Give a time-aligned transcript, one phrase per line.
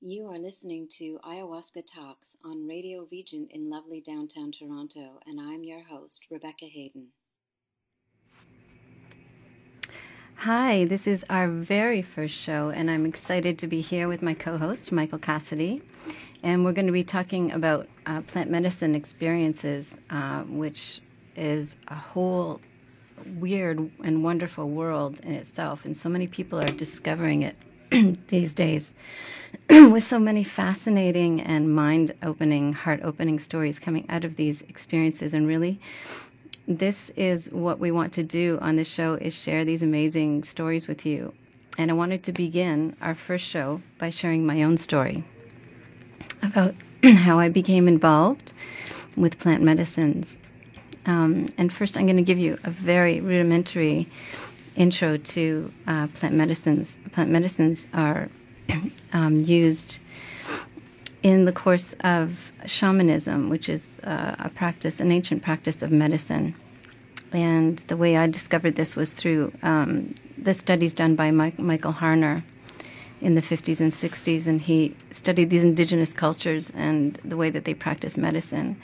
[0.00, 5.64] You are listening to Ayahuasca Talks on Radio Regent in lovely downtown Toronto, and I'm
[5.64, 7.08] your host, Rebecca Hayden.
[10.36, 14.34] Hi, this is our very first show, and I'm excited to be here with my
[14.34, 15.82] co host, Michael Cassidy.
[16.44, 21.00] And we're going to be talking about uh, plant medicine experiences, uh, which
[21.34, 22.60] is a whole
[23.40, 25.84] weird and wonderful world in itself.
[25.84, 27.56] And so many people are discovering it
[28.28, 28.94] these days
[29.70, 35.34] with so many fascinating and mind opening, heart opening stories coming out of these experiences.
[35.34, 35.80] And really,
[36.66, 40.86] this is what we want to do on this show is share these amazing stories
[40.86, 41.32] with you.
[41.78, 45.24] And I wanted to begin our first show by sharing my own story
[46.42, 46.74] about
[47.04, 48.52] how I became involved
[49.16, 50.38] with plant medicines.
[51.06, 54.08] Um, and first, I'm going to give you a very rudimentary
[54.78, 56.98] intro to uh, plant medicines.
[57.12, 58.28] Plant medicines are
[59.12, 59.98] um, used
[61.22, 66.54] in the course of shamanism, which is uh, a practice, an ancient practice of medicine.
[67.32, 71.92] And the way I discovered this was through um, the studies done by Mike, Michael
[71.92, 72.42] Harner
[73.20, 77.64] in the 50s and 60s, and he studied these indigenous cultures and the way that
[77.64, 78.76] they practice medicine.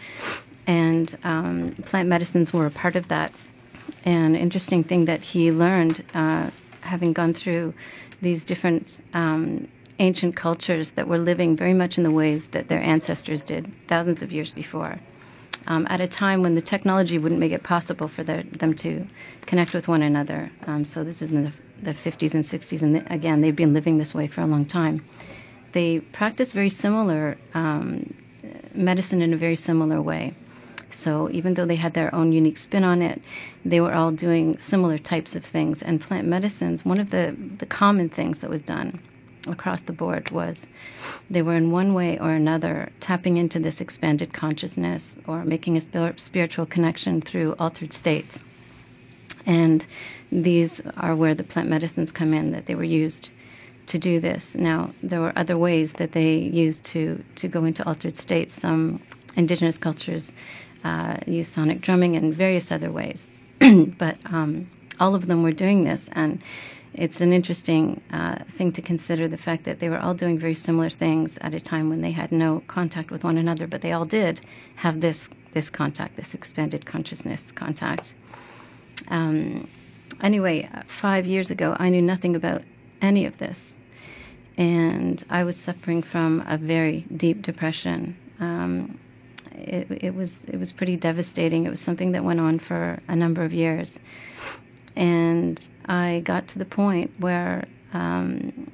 [0.66, 3.32] And um, plant medicines were a part of that
[4.04, 7.74] an interesting thing that he learned, uh, having gone through
[8.20, 9.68] these different um,
[9.98, 14.22] ancient cultures that were living very much in the ways that their ancestors did thousands
[14.22, 14.98] of years before.
[15.66, 19.06] Um, at a time when the technology wouldn't make it possible for their, them to
[19.46, 20.50] connect with one another.
[20.66, 23.72] Um, so this is in the, the 50s and 60s, and the, again, they've been
[23.72, 25.06] living this way for a long time.
[25.72, 28.12] They practice very similar um,
[28.74, 30.34] medicine in a very similar way.
[30.94, 33.20] So even though they had their own unique spin on it,
[33.64, 35.82] they were all doing similar types of things.
[35.82, 39.00] And plant medicines, one of the, the common things that was done
[39.46, 40.68] across the board was
[41.28, 46.18] they were in one way or another tapping into this expanded consciousness or making a
[46.18, 48.42] spiritual connection through altered states.
[49.46, 49.84] And
[50.32, 53.30] these are where the plant medicines come in, that they were used
[53.86, 54.56] to do this.
[54.56, 58.54] Now, there were other ways that they used to, to go into altered states.
[58.54, 59.02] Some
[59.36, 60.32] indigenous cultures
[60.84, 63.28] uh, use sonic drumming and various other ways.
[63.98, 64.68] but um,
[65.00, 66.40] all of them were doing this, and
[66.92, 70.54] it's an interesting uh, thing to consider the fact that they were all doing very
[70.54, 73.92] similar things at a time when they had no contact with one another, but they
[73.92, 74.40] all did
[74.76, 78.14] have this this contact, this expanded consciousness contact.
[79.08, 79.68] Um,
[80.20, 82.62] anyway, five years ago, I knew nothing about
[83.00, 83.76] any of this,
[84.56, 88.16] and I was suffering from a very deep depression.
[88.40, 88.98] Um,
[89.54, 91.66] it, it was it was pretty devastating.
[91.66, 93.98] It was something that went on for a number of years,
[94.96, 98.70] and I got to the point where um,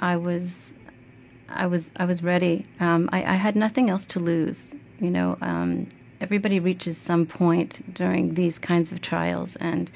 [0.00, 0.74] I was
[1.48, 2.66] I was I was ready.
[2.80, 4.74] Um, I, I, had nothing else to lose.
[5.00, 5.88] You know, um,
[6.20, 9.90] everybody reaches some point during these kinds of trials, and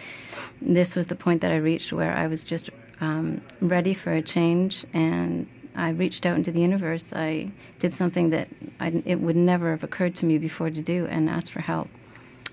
[0.61, 2.71] this was the point that I reached where I was just
[3.01, 7.13] um, ready for a change and I reached out into the universe.
[7.13, 8.49] I did something that
[8.81, 11.89] I, it would never have occurred to me before to do and asked for help.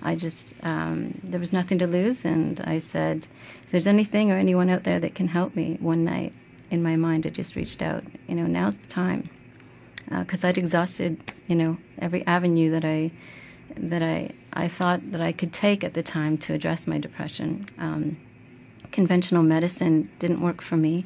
[0.01, 3.25] I just, um, there was nothing to lose, and I said,
[3.63, 6.33] if there's anything or anyone out there that can help me one night,
[6.69, 8.03] in my mind, I just reached out.
[8.28, 9.29] You know, now's the time.
[10.09, 13.12] Because uh, I'd exhausted, you know, every avenue that I
[13.75, 17.66] that I, I thought that I could take at the time to address my depression.
[17.79, 18.17] Um,
[18.91, 21.06] conventional medicine didn't work for me.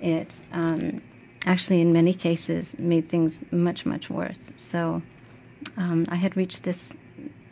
[0.00, 1.02] It um,
[1.46, 4.52] actually, in many cases, made things much, much worse.
[4.56, 5.02] So
[5.76, 6.96] um, I had reached this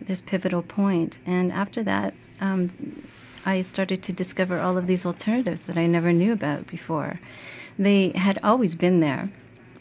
[0.01, 2.71] this pivotal point, and after that, um,
[3.45, 7.21] I started to discover all of these alternatives that I never knew about before.
[7.79, 9.31] They had always been there,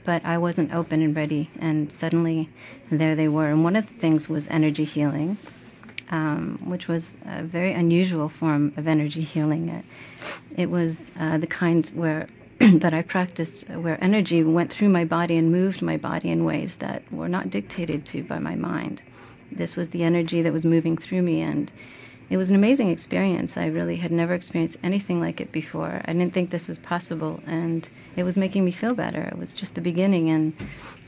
[0.03, 2.49] but I wasn't open and ready, and suddenly
[2.91, 3.47] there they were.
[3.47, 5.37] And one of the things was energy healing.
[6.11, 9.69] Um, which was a very unusual form of energy healing.
[9.69, 9.85] It,
[10.57, 12.27] it was uh, the kind where
[12.73, 16.77] that I practiced where energy went through my body and moved my body in ways
[16.77, 19.01] that were not dictated to by my mind.
[19.49, 21.71] This was the energy that was moving through me, and
[22.29, 23.55] it was an amazing experience.
[23.55, 26.01] I really had never experienced anything like it before.
[26.03, 27.87] I didn't think this was possible, and
[28.17, 29.21] it was making me feel better.
[29.21, 30.51] It was just the beginning, and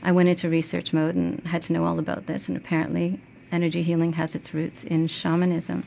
[0.02, 3.20] I went into research mode and had to know all about this, and apparently,
[3.52, 5.84] energy healing has its roots in shamanism.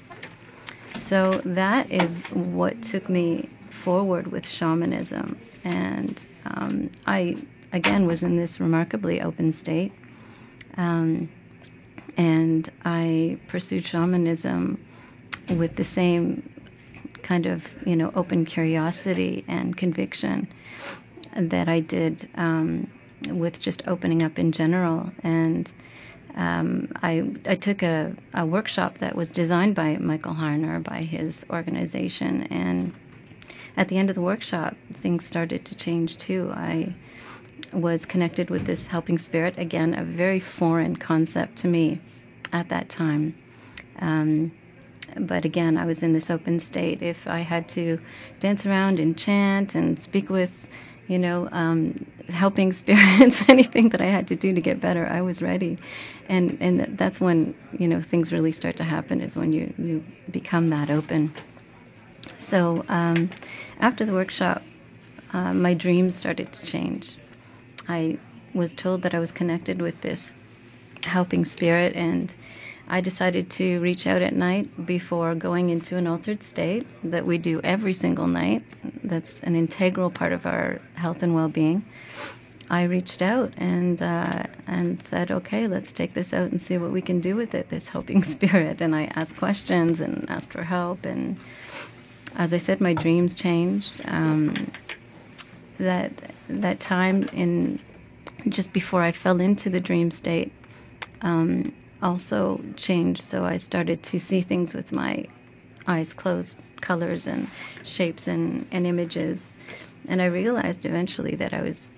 [0.95, 7.37] So that is what took me forward with shamanism and um, I,
[7.73, 9.91] again, was in this remarkably open state.
[10.77, 11.29] Um,
[12.15, 14.79] and I pursued shamanism
[15.49, 16.49] with the same
[17.23, 20.47] kind of, you know, open curiosity and conviction
[21.35, 22.89] that I did um,
[23.27, 25.11] with just opening up in general.
[25.23, 25.71] And
[26.35, 31.45] um, I, I took a, a workshop that was designed by Michael Harner, by his
[31.49, 32.43] organization.
[32.43, 32.93] And
[33.77, 36.51] at the end of the workshop, things started to change too.
[36.53, 36.93] I
[37.73, 41.99] was connected with this helping spirit, again, a very foreign concept to me
[42.53, 43.35] at that time.
[43.99, 44.51] Um,
[45.17, 47.01] but again, I was in this open state.
[47.01, 47.99] If I had to
[48.39, 50.67] dance around and chant and speak with,
[51.07, 55.21] you know, um, helping spirits, anything that I had to do to get better, I
[55.21, 55.77] was ready.
[56.27, 59.21] And and that's when you know things really start to happen.
[59.21, 61.33] Is when you you become that open.
[62.37, 63.29] So um,
[63.79, 64.61] after the workshop,
[65.33, 67.17] uh, my dreams started to change.
[67.87, 68.17] I
[68.53, 70.37] was told that I was connected with this
[71.03, 72.33] helping spirit and
[72.87, 77.37] I decided to reach out at night before going into an altered state that we
[77.37, 78.63] do every single night.
[79.03, 81.83] That's an integral part of our health and well being.
[82.69, 86.91] I reached out and uh, and said, "Okay, let's take this out and see what
[86.91, 87.69] we can do with it.
[87.69, 91.05] This helping spirit." And I asked questions and asked for help.
[91.05, 91.37] And
[92.35, 94.01] as I said, my dreams changed.
[94.05, 94.71] Um,
[95.77, 97.79] that that time in
[98.49, 100.51] just before I fell into the dream state,
[101.21, 103.21] um, also changed.
[103.21, 105.25] So I started to see things with my
[105.87, 107.47] eyes closed, colors and
[107.83, 109.55] shapes and, and images.
[110.07, 111.91] And I realized eventually that I was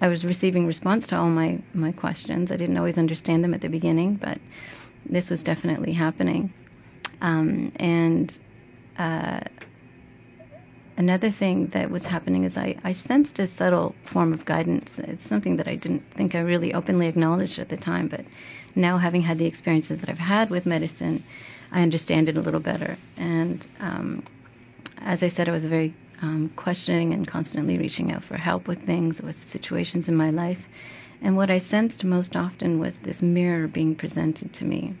[0.00, 2.50] I was receiving response to all my, my questions.
[2.50, 4.38] I didn't always understand them at the beginning, but
[5.04, 6.54] this was definitely happening.
[7.20, 8.38] Um, and
[8.98, 9.40] uh,
[10.96, 14.98] another thing that was happening is I, I sensed a subtle form of guidance.
[14.98, 18.24] It's something that I didn't think I really openly acknowledged at the time, but
[18.74, 21.24] now having had the experiences that I've had with medicine,
[21.72, 22.96] I understand it a little better.
[23.16, 24.24] And um,
[24.98, 28.82] as I said, I was very um, questioning and constantly reaching out for help with
[28.82, 30.68] things, with situations in my life.
[31.22, 34.94] And what I sensed most often was this mirror being presented to me,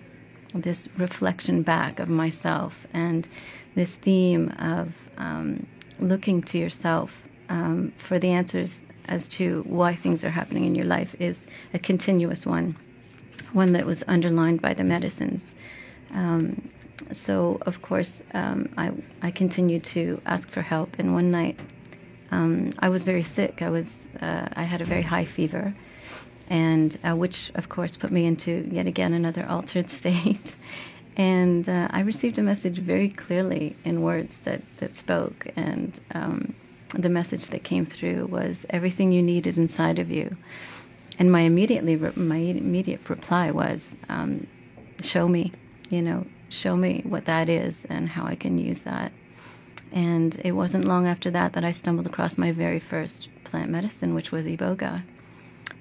[0.54, 3.28] this reflection back of myself, and
[3.74, 5.66] this theme of um,
[5.98, 10.86] looking to yourself um, for the answers as to why things are happening in your
[10.86, 12.76] life is a continuous one
[13.52, 15.54] one that was underlined by the medicines.
[16.12, 16.70] Um,
[17.12, 20.98] so, of course, um, I, I continued to ask for help.
[20.98, 21.58] And one night,
[22.30, 23.62] um, I was very sick.
[23.62, 25.74] I was uh, I had a very high fever,
[26.48, 30.54] and uh, which, of course, put me into yet again another altered state.
[31.16, 36.54] And uh, I received a message very clearly in words that that spoke, and um,
[36.94, 40.36] the message that came through was everything you need is inside of you.
[41.18, 44.46] And my immediately my immediate reply was, um,
[45.00, 45.52] "Show me,
[45.90, 49.12] you know, show me what that is and how I can use that."
[49.92, 54.14] And it wasn't long after that that I stumbled across my very first plant medicine,
[54.14, 55.02] which was iboga.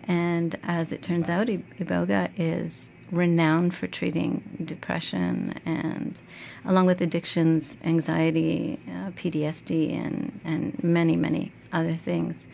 [0.08, 6.20] And as it turns out, iboga is renowned for treating depression and,
[6.66, 12.48] along with addictions, anxiety, uh, PTSD, and and many many other things.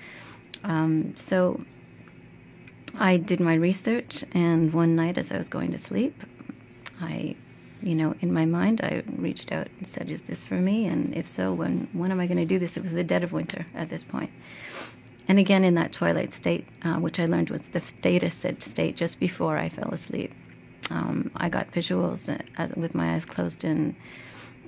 [0.63, 1.61] Um, so
[2.97, 6.23] I did my research, and one night as I was going to sleep,
[7.01, 7.35] I,
[7.83, 10.87] you know, in my mind, I reached out and said, "Is this for me?
[10.87, 13.23] And if so, when when am I going to do this?" It was the dead
[13.23, 14.31] of winter at this point.
[15.27, 19.19] and again in that twilight state, uh, which I learned was the theta state just
[19.19, 20.33] before I fell asleep.
[20.89, 22.29] Um, I got visuals
[22.77, 23.95] with my eyes closed, and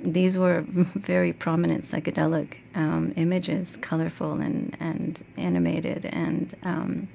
[0.01, 7.07] these were very prominent psychedelic um, images, colorful and and animated, and um,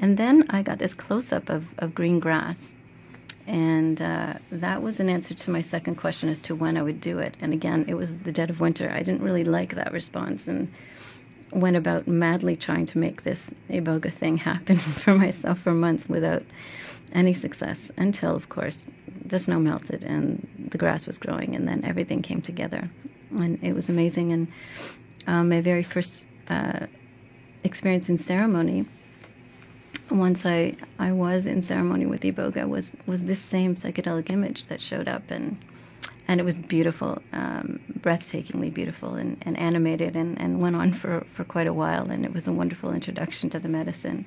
[0.00, 2.74] and then I got this close up of, of green grass.
[3.46, 7.00] And uh, that was an answer to my second question as to when I would
[7.00, 7.36] do it.
[7.40, 8.90] And again, it was the dead of winter.
[8.90, 10.70] I didn't really like that response and
[11.52, 16.42] went about madly trying to make this iboga thing happen for myself for months without
[17.12, 18.90] any success until, of course,
[19.24, 22.90] the snow melted and the grass was growing, and then everything came together.
[23.30, 24.32] And it was amazing.
[24.32, 24.48] And
[25.26, 26.86] um, my very first uh,
[27.64, 28.86] experience in ceremony
[30.10, 34.82] once I, I was in ceremony with Iboga was was this same psychedelic image that
[34.82, 35.58] showed up and
[36.28, 41.24] and it was beautiful, um, breathtakingly beautiful and, and animated and, and went on for,
[41.32, 44.24] for quite a while and it was a wonderful introduction to the medicine.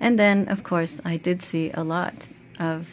[0.00, 2.28] And then of course I did see a lot
[2.58, 2.88] of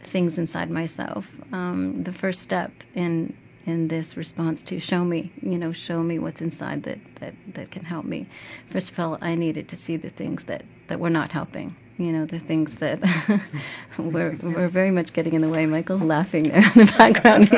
[0.00, 1.30] things inside myself.
[1.52, 3.34] Um, the first step in
[3.66, 7.70] in this response to show me, you know, show me what's inside that, that, that
[7.70, 8.26] can help me.
[8.68, 11.76] First of all, I needed to see the things that, that were not helping.
[11.98, 13.00] You know, the things that
[13.98, 15.66] were, were very much getting in the way.
[15.66, 17.50] Michael laughing there in the background.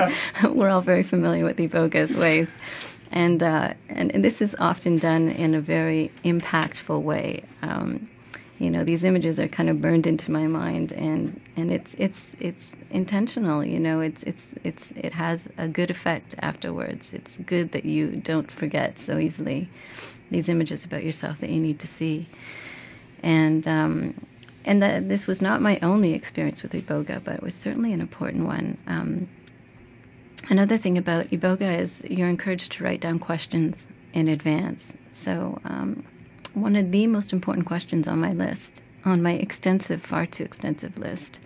[0.54, 2.59] we're all very familiar with Iboga's ways.
[3.11, 7.45] and, uh, and, and this is often done in a very impactful way.
[7.62, 8.11] Um,
[8.58, 12.37] you know, these images are kind of burned into my mind, and, and it's it's
[12.38, 13.64] it's intentional.
[13.64, 17.12] You know, it's it's it's it has a good effect afterwards.
[17.12, 19.68] It's good that you don't forget so easily
[20.30, 22.28] these images about yourself that you need to see,
[23.23, 24.14] and um,
[24.64, 28.00] and that this was not my only experience with iboga, but it was certainly an
[28.00, 28.78] important one.
[28.87, 29.28] Um,
[30.49, 34.94] another thing about iboga is you're encouraged to write down questions in advance.
[35.11, 36.04] So, um,
[36.54, 40.99] one of the most important questions on my list, on my extensive, far too extensive
[40.99, 41.38] list,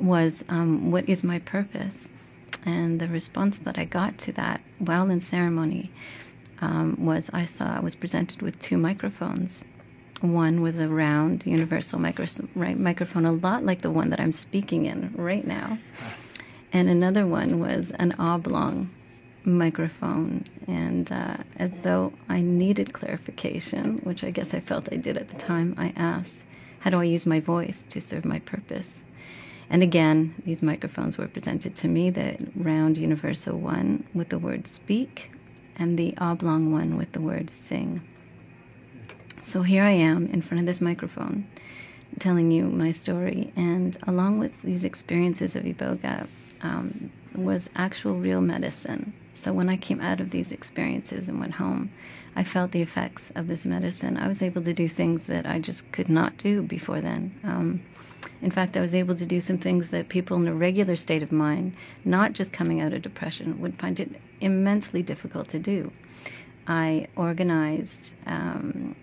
[0.00, 2.10] was um, what is my purpose?
[2.64, 5.90] And the response that I got to that while in ceremony
[6.60, 9.64] um, was I saw I was presented with two microphones
[10.20, 14.32] one was a round universal micro- right, microphone, a lot like the one that I'm
[14.32, 15.78] speaking in right now.
[16.72, 18.90] And another one was an oblong
[19.46, 20.44] microphone.
[20.66, 25.28] And uh, as though I needed clarification, which I guess I felt I did at
[25.28, 26.44] the time, I asked,
[26.80, 29.02] How do I use my voice to serve my purpose?
[29.70, 34.66] And again, these microphones were presented to me the round universal one with the word
[34.66, 35.30] speak,
[35.76, 38.02] and the oblong one with the word sing.
[39.40, 41.46] So here I am in front of this microphone
[42.18, 43.52] telling you my story.
[43.56, 46.26] And along with these experiences of Iboga
[46.62, 49.12] um, was actual real medicine.
[49.36, 51.90] So when I came out of these experiences and went home,
[52.34, 54.16] I felt the effects of this medicine.
[54.16, 57.38] I was able to do things that I just could not do before then.
[57.44, 57.82] Um,
[58.42, 61.22] in fact, I was able to do some things that people in a regular state
[61.22, 61.74] of mind,
[62.04, 65.92] not just coming out of depression, would find it immensely difficult to do.
[66.66, 68.96] I organized um,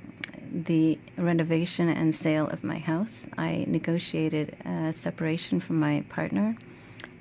[0.51, 3.27] the renovation and sale of my house.
[3.37, 6.55] I negotiated a separation from my partner.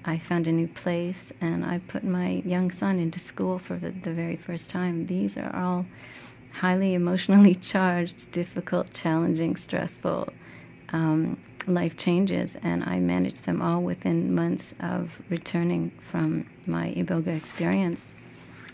[0.05, 3.91] I found a new place and I put my young son into school for the,
[3.91, 5.07] very first time.
[5.07, 5.87] These are all
[6.53, 10.29] highly emotionally charged, difficult, challenging, stressful
[10.93, 17.37] um, life changes, and I managed them all within months of returning from my Iboga
[17.37, 18.13] experience.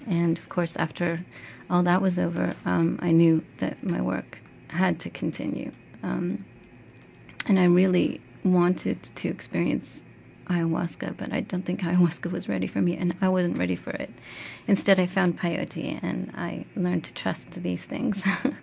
[0.06, 1.24] And of course, after
[1.68, 5.72] all that was over, um, I knew that my work had to continue.
[6.02, 6.44] Um,
[7.46, 10.04] and I really wanted to experience
[10.48, 13.90] ayahuasca, but I don't think ayahuasca was ready for me, and I wasn't ready for
[13.90, 14.10] it.
[14.66, 18.22] Instead, I found peyote, and I learned to trust these things.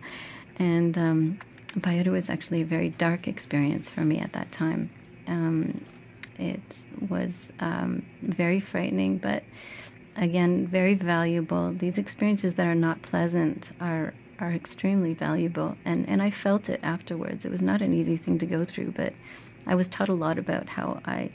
[0.57, 1.39] and um,
[1.79, 4.89] peyote was actually a very dark experience for me at that time.
[5.27, 5.83] Um,
[6.37, 9.43] it was um, very frightening, but
[10.15, 11.71] again, very valuable.
[11.71, 15.77] These experiences that are not pleasant are are extremely valuable.
[15.85, 17.45] And, and I felt it afterwards.
[17.45, 19.13] It was not an easy thing to go through, but
[19.65, 21.31] I was taught a lot about how I,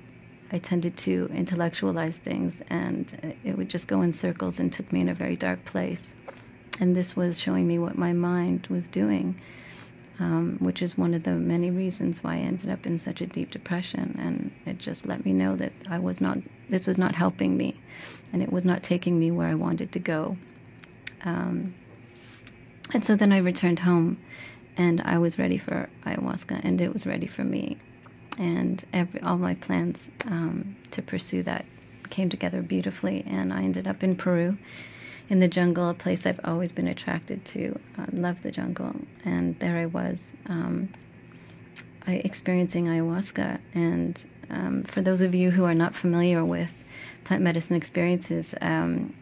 [0.52, 5.00] I tended to intellectualize things, and it would just go in circles and took me
[5.00, 6.12] in a very dark place.
[6.80, 9.40] And this was showing me what my mind was doing,
[10.18, 13.26] um, which is one of the many reasons why I ended up in such a
[13.26, 14.16] deep depression.
[14.18, 16.38] And it just let me know that I was not,
[16.68, 17.80] this was not helping me,
[18.32, 20.36] and it was not taking me where I wanted to go.
[21.22, 21.74] Um,
[22.92, 24.18] and so then I returned home
[24.76, 27.78] and I was ready for ayahuasca and it was ready for me.
[28.40, 31.66] And every, all my plans um, to pursue that
[32.08, 33.22] came together beautifully.
[33.26, 34.56] And I ended up in Peru
[35.28, 37.78] in the jungle, a place I've always been attracted to.
[37.98, 38.96] I love the jungle.
[39.24, 40.88] And there I was um,
[42.06, 43.60] I, experiencing ayahuasca.
[43.74, 46.72] And um, for those of you who are not familiar with
[47.24, 49.14] plant medicine experiences, um,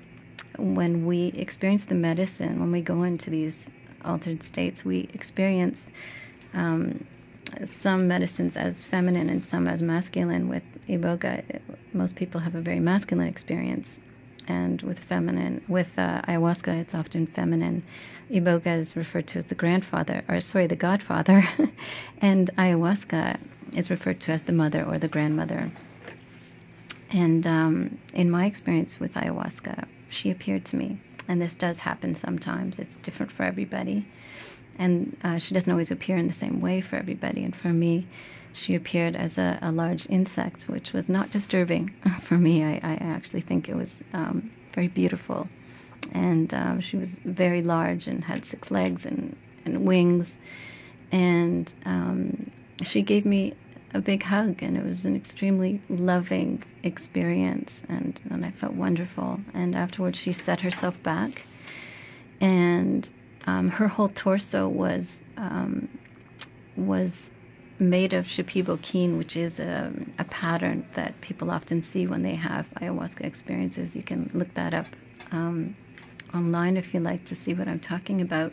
[0.57, 3.71] when we experience the medicine, when we go into these
[4.05, 5.91] altered states, we experience
[6.55, 7.05] um,
[7.65, 10.49] some medicines as feminine and some as masculine.
[10.49, 11.61] With iboga,
[11.93, 14.01] most people have a very masculine experience,
[14.47, 17.83] and with feminine, with uh, ayahuasca, it's often feminine.
[18.31, 21.43] Iboga is referred to as the grandfather, or sorry, the godfather,
[22.21, 23.39] and ayahuasca
[23.77, 25.71] is referred to as the mother or the grandmother.
[27.11, 30.99] And um, in my experience with ayahuasca, she appeared to me.
[31.27, 34.07] And this does happen sometimes, it's different for everybody.
[34.79, 37.45] And uh, she doesn't always appear in the same way for everybody.
[37.45, 38.07] And for me,
[38.53, 41.89] she appeared as a, a large insect, which was not disturbing
[42.21, 42.65] for me.
[42.65, 45.49] I, I actually think it was um, very beautiful.
[46.13, 50.39] And um, she was very large and had six legs and, and wings.
[51.11, 52.51] And um,
[52.85, 53.55] she gave me
[53.95, 59.41] a big hug, and it was an extremely loving experience, and, and I felt wonderful.
[59.55, 61.47] And afterwards, she set herself back,
[62.41, 63.09] and
[63.49, 65.89] um, her whole torso was um,
[66.77, 67.31] was
[67.79, 72.35] made of shipibo kin, which is a, a, pattern that people often see when they
[72.35, 73.97] have ayahuasca experiences.
[73.97, 74.87] You can look that up
[75.31, 75.77] um,
[76.35, 78.53] online if you like to see what I'm talking about.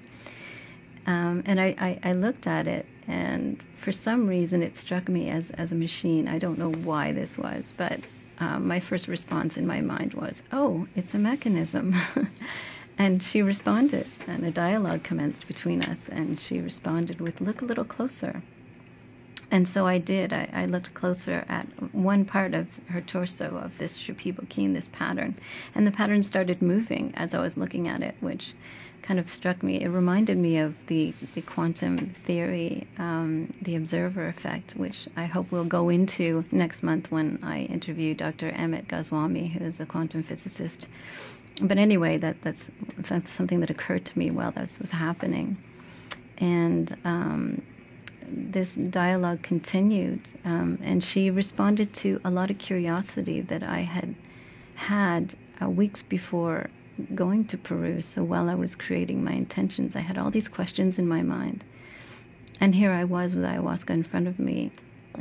[1.07, 5.29] Um, and I, I, I, looked at it, and for some reason, it struck me
[5.29, 6.27] as, as a machine.
[6.27, 7.99] I don't know why this was, but
[8.39, 11.93] um, my first response in my mind was, oh, it's a mechanism.
[12.97, 17.65] and she responded, and a dialogue commenced between us, and she responded with, look a
[17.65, 18.41] little closer.
[19.51, 20.33] And so I did.
[20.33, 25.35] I, I, looked closer at one part of her torso of this Shipibo this pattern.
[25.75, 28.53] And the pattern started moving as I was looking at it, which
[29.03, 29.81] kind of struck me.
[29.81, 35.51] It reminded me of the, the quantum theory, um, the observer effect, which I hope
[35.51, 38.51] we'll go into next month when I interview Dr.
[38.51, 40.87] Amit Goswami, who is a quantum physicist.
[41.61, 45.57] But anyway, that, that's, that's something that occurred to me while this was happening.
[46.37, 47.61] And um,
[48.27, 54.15] this dialogue continued, um, and she responded to a lot of curiosity that I had
[54.75, 56.69] had uh, weeks before
[57.13, 58.01] going to Peru.
[58.01, 61.63] So while I was creating my intentions, I had all these questions in my mind.
[62.59, 64.71] And here I was with ayahuasca in front of me.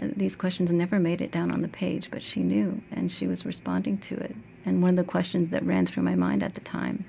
[0.00, 3.46] These questions never made it down on the page, but she knew, and she was
[3.46, 4.34] responding to it.
[4.66, 7.04] And one of the questions that ran through my mind at the time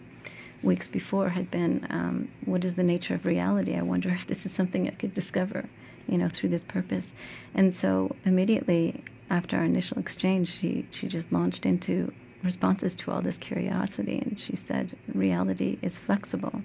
[0.64, 3.76] weeks before had been um, what is the nature of reality?
[3.76, 5.66] I wonder if this is something I could discover
[6.08, 7.14] you know, through this purpose.
[7.54, 13.22] And so immediately after our initial exchange, she, she just launched into responses to all
[13.22, 14.20] this curiosity.
[14.20, 16.62] And she said, reality is flexible.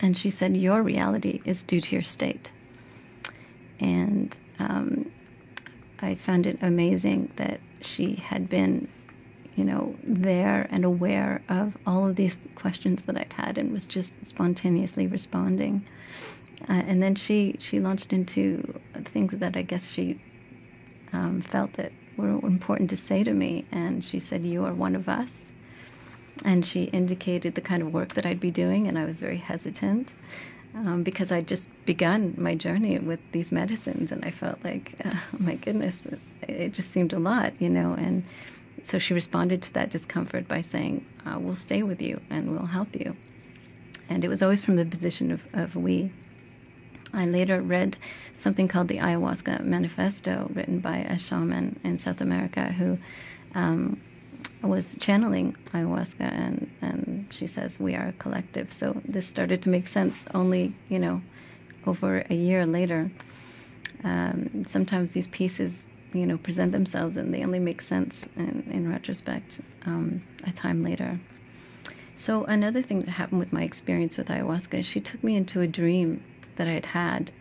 [0.00, 2.50] And she said, your reality is due to your state.
[3.78, 5.10] And um,
[6.00, 8.88] I found it amazing that she had been,
[9.60, 13.84] you know, there and aware of all of these questions that I'd had and was
[13.84, 15.84] just spontaneously responding.
[16.66, 20.18] Uh, and then she, she launched into things that I guess she
[21.12, 23.66] um, felt that were important to say to me.
[23.70, 25.52] And she said, You are one of us.
[26.42, 29.36] And she indicated the kind of work that I'd be doing, and I was very
[29.36, 30.14] hesitant.
[30.74, 35.22] Um, because I'd just begun my journey with these medicines, and I felt like, oh
[35.38, 37.92] my goodness, it, it, just seemed a lot, you know.
[37.92, 38.24] And
[38.82, 42.66] so she responded to that discomfort by saying, uh, "We'll stay with you and we'll
[42.66, 43.16] help you."
[44.08, 46.10] And it was always from the position of, of we.
[47.12, 47.96] I later read
[48.34, 52.98] something called the Ayahuasca Manifesto, written by a shaman in South America who
[53.54, 54.00] um,
[54.62, 58.72] was channeling ayahuasca, and, and she says, We are a collective.
[58.72, 61.22] So this started to make sense only, you know,
[61.86, 63.10] over a year later.
[64.04, 68.90] Um, sometimes these pieces, you know, present themselves and they only make sense in, in
[68.90, 71.20] retrospect um, a time later.
[72.14, 75.60] So another thing that happened with my experience with ayahuasca is she took me into
[75.60, 76.22] a dream
[76.56, 77.32] that I'd had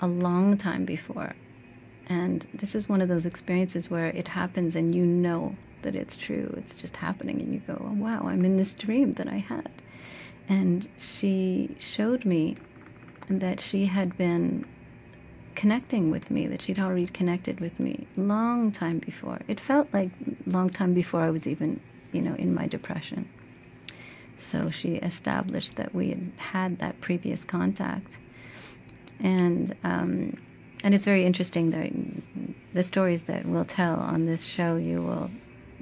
[0.00, 1.34] a long time before.
[2.08, 6.16] And this is one of those experiences where it happens and you know that it's
[6.16, 6.52] true.
[6.56, 9.70] It's just happening, and you go, oh, wow, I'm in this dream that I had.
[10.48, 12.56] And she showed me
[13.28, 14.64] that she had been
[15.56, 19.40] connecting with me, that she'd already connected with me long time before.
[19.48, 20.10] It felt like
[20.46, 21.80] long time before I was even,
[22.12, 23.28] you know, in my depression.
[24.38, 28.18] So she established that we had had that previous contact
[29.20, 30.36] and um,
[30.84, 31.90] and it's very interesting that
[32.74, 35.30] the stories that we'll tell on this show, you will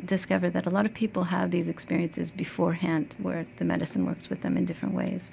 [0.04, 4.42] discover that a lot of people have these experiences beforehand, where the medicine works with
[4.42, 5.30] them in different ways.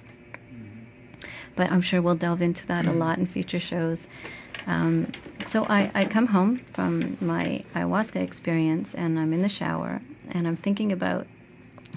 [1.55, 4.07] But I'm sure we'll delve into that a lot in future shows.
[4.67, 5.11] Um,
[5.43, 10.47] so I, I come home from my ayahuasca experience, and I'm in the shower, and
[10.47, 11.27] I'm thinking about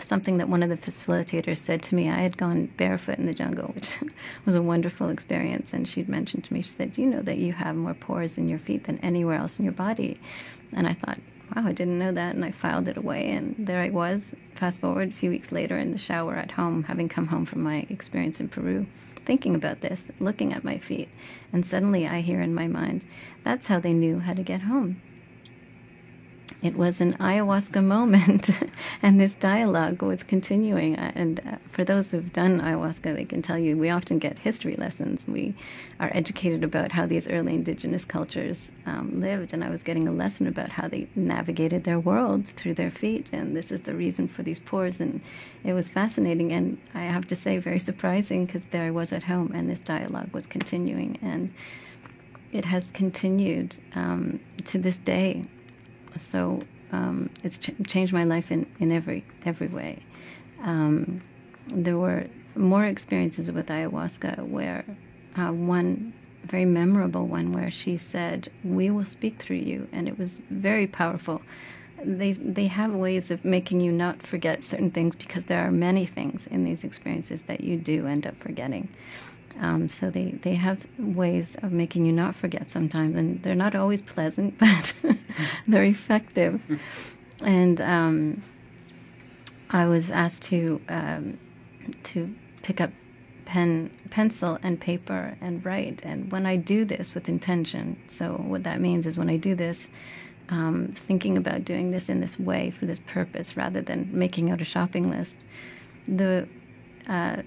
[0.01, 2.09] something that one of the facilitators said to me.
[2.09, 3.99] I had gone barefoot in the jungle, which
[4.45, 5.73] was a wonderful experience.
[5.73, 8.39] And she'd mentioned to me, she said, Do you know that you have more pores
[8.39, 10.19] in your feet than anywhere else in your body?
[10.73, 11.19] And I thought,
[11.55, 12.35] Wow, I didn't know that.
[12.35, 13.31] And I filed it away.
[13.31, 16.85] And there I was, fast forward a few weeks later in the shower at home,
[16.85, 18.87] having come home from my experience in Peru,
[19.25, 21.09] thinking about this, looking at my feet.
[21.53, 23.05] And suddenly I hear in my mind,
[23.43, 25.01] That's how they knew how to get home.
[26.65, 28.49] It was an ayahuasca moment,
[29.03, 30.97] and this dialogue was continuing.
[30.97, 34.75] And uh, for those who've done ayahuasca, they can tell you we often get history
[34.75, 35.29] lessons.
[35.29, 35.55] We
[36.01, 40.13] are educated about how these early indigenous cultures um, lived, and I was getting a
[40.13, 44.27] lesson about how they navigated their world through their feet, and this is the reason
[44.27, 45.03] for these pores.
[45.03, 45.21] And
[45.65, 49.25] it was fascinating, and I have to say, very surprising because there I was at
[49.25, 51.53] home, and this dialogue was continuing, and
[52.53, 55.45] it has continued um, to this day.
[56.17, 56.61] So
[56.93, 59.99] um, it's ch- changed my life in, in every every way.
[60.63, 61.23] Um,
[61.69, 64.85] there were more experiences with ayahuasca where
[65.37, 66.13] uh, one
[66.45, 70.87] very memorable one where she said, "We will speak through you," and it was very
[70.87, 71.43] powerful.
[72.05, 76.05] they they have ways of making you not forget certain things because there are many
[76.07, 78.89] things in these experiences that you do end up forgetting.
[79.61, 83.75] Um, so they, they have ways of making you not forget sometimes, and they're not
[83.75, 84.95] always pleasant, but
[85.69, 86.61] they're effective.
[87.43, 88.43] And um,
[89.71, 91.39] I was asked to um,
[92.05, 92.91] to pick up
[93.45, 96.01] pen, pencil, and paper and write.
[96.03, 99.55] And when I do this with intention, so what that means is when I do
[99.55, 99.89] this,
[100.49, 104.61] um, thinking about doing this in this way for this purpose rather than making out
[104.61, 105.41] a shopping list,
[106.07, 106.49] the
[107.09, 107.43] uh,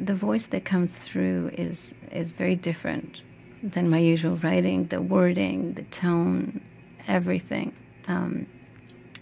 [0.00, 3.22] the voice that comes through is is very different
[3.62, 4.86] than my usual writing.
[4.86, 6.60] The wording, the tone,
[7.08, 7.72] everything,
[8.08, 8.46] um,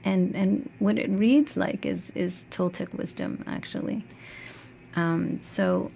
[0.05, 4.05] and and what it reads like is is Toltec wisdom actually.
[4.97, 5.91] Um, so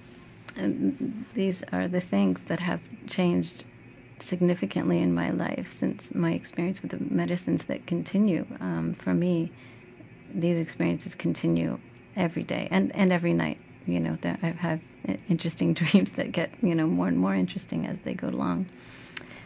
[1.35, 3.65] these are the things that have changed
[4.19, 8.45] significantly in my life since my experience with the medicines that continue.
[8.61, 9.53] Um, for me,
[10.35, 11.79] these experiences continue
[12.17, 13.59] every day and, and every night.
[13.89, 14.81] You know, I have
[15.29, 18.67] interesting dreams that get, you know, more and more interesting as they go along.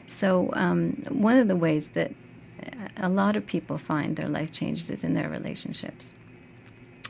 [0.06, 2.12] So, um, one of the ways that
[2.96, 6.14] a lot of people find their life changes is in their relationships.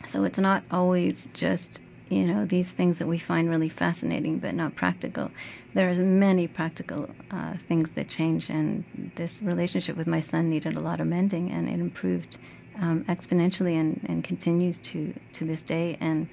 [0.07, 1.81] So, it's not always just
[2.13, 5.31] you know these things that we find really fascinating but not practical
[5.73, 10.77] there are many practical uh, things that change and this relationship with my son needed
[10.77, 12.37] a lot of mending and it improved
[12.81, 16.29] um, exponentially and, and continues to to this day and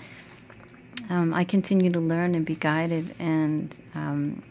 [1.09, 4.43] um, I continue to learn and be guided and um,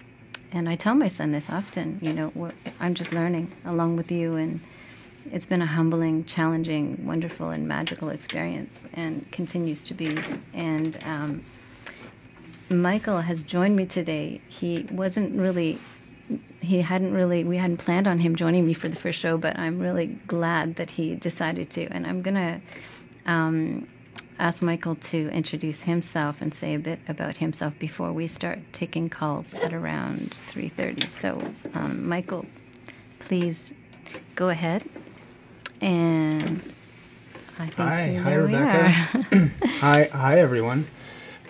[0.51, 4.37] and I tell my son this often you know I'm just learning along with you
[4.37, 4.61] and
[5.33, 10.19] it's been a humbling, challenging, wonderful, and magical experience, and continues to be.
[10.55, 11.45] And um,
[12.71, 14.41] Michael has joined me today.
[14.49, 15.79] He wasn't really,
[16.61, 19.59] he hadn't really, we hadn't planned on him joining me for the first show, but
[19.59, 21.87] I'm really glad that he decided to.
[21.87, 22.61] And I'm gonna
[23.27, 23.87] um,
[24.39, 29.09] ask Michael to introduce himself and say a bit about himself before we start taking
[29.09, 31.09] calls at around 3:30.
[31.09, 31.43] So,
[31.75, 32.47] um, Michael,
[33.19, 33.73] please
[34.35, 34.85] go ahead.
[35.81, 36.63] And
[37.59, 39.51] I think hi, hi Rebecca.
[39.81, 40.87] hi, hi everyone.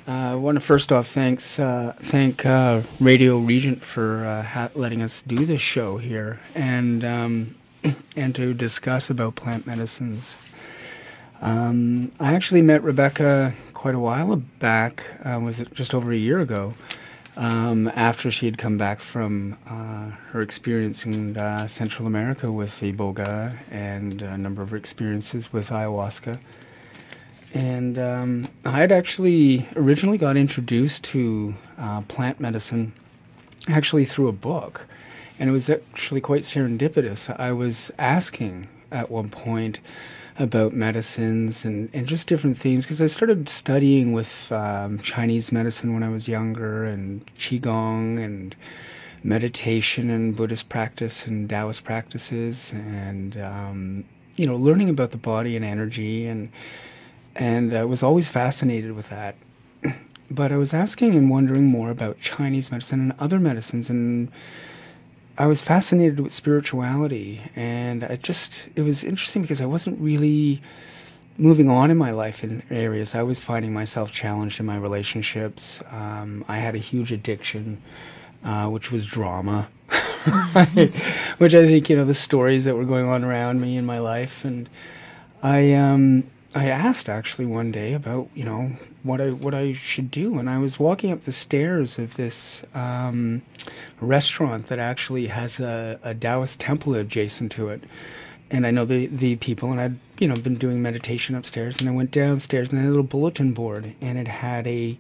[0.07, 4.71] Uh, I want to first off thanks uh, thank uh, Radio Regent for uh, ha-
[4.75, 7.55] letting us do this show here and um,
[8.17, 10.37] and to discuss about plant medicines.
[11.41, 15.05] Um, I actually met Rebecca quite a while back.
[15.25, 16.75] Uh, was it just over a year ago?
[17.39, 22.73] um, after she had come back from uh, her experience in uh, Central America with
[22.81, 26.39] iboga and a number of experiences with ayahuasca.
[27.55, 32.93] And um, I had actually originally got introduced to uh, plant medicine
[33.69, 34.87] actually through a book.
[35.39, 37.35] And it was actually quite serendipitous.
[37.39, 39.79] I was asking at one point
[40.39, 45.95] about medicines and, and just different things because I started studying with um, Chinese medicine
[45.95, 48.55] when I was younger and Qigong and
[49.25, 54.05] meditation and Buddhist practice and Taoist practices and um,
[54.37, 56.51] you know learning about the body and energy and
[57.35, 59.37] and I was always fascinated with that.
[60.31, 64.31] But I was asking and wondering more about Chinese medicine and other medicines and
[65.39, 70.61] I was fascinated with spirituality, and I just it was interesting because I wasn't really
[71.37, 73.15] moving on in my life in areas.
[73.15, 75.81] I was finding myself challenged in my relationships.
[75.93, 77.81] Um, I had a huge addiction,
[78.43, 79.69] uh, which was drama,
[81.39, 84.01] which I think you know the stories that were going on around me in my
[84.01, 84.69] life, and
[85.41, 90.11] I um, I asked actually one day about you know what I what I should
[90.11, 93.43] do, and I was walking up the stairs of this um,
[94.01, 97.85] restaurant that actually has a, a Taoist temple adjacent to it,
[98.51, 101.89] and I know the the people, and I'd you know been doing meditation upstairs, and
[101.89, 104.99] I went downstairs, and they had a little bulletin board, and it had a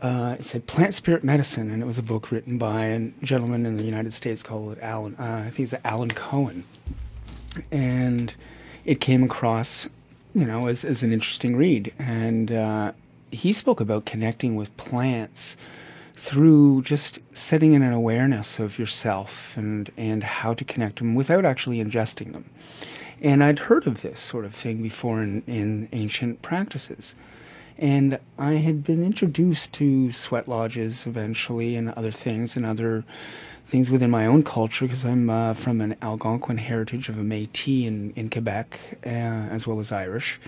[0.00, 3.66] uh, it said Plant Spirit Medicine, and it was a book written by a gentleman
[3.66, 5.16] in the United States called Alan.
[5.16, 6.62] Uh, I think it's Alan Cohen,
[7.72, 8.32] and
[8.84, 9.88] it came across
[10.34, 11.92] you know, as, as an interesting read.
[11.98, 12.92] And uh,
[13.30, 15.56] he spoke about connecting with plants
[16.14, 21.44] through just setting in an awareness of yourself and, and how to connect them without
[21.44, 22.44] actually ingesting them.
[23.20, 27.14] And I'd heard of this sort of thing before in, in ancient practices.
[27.78, 33.04] And I had been introduced to sweat lodges eventually and other things and other
[33.66, 37.86] things within my own culture because I'm uh, from an Algonquin heritage of a Métis
[37.86, 40.40] in, in Quebec, uh, as well as Irish.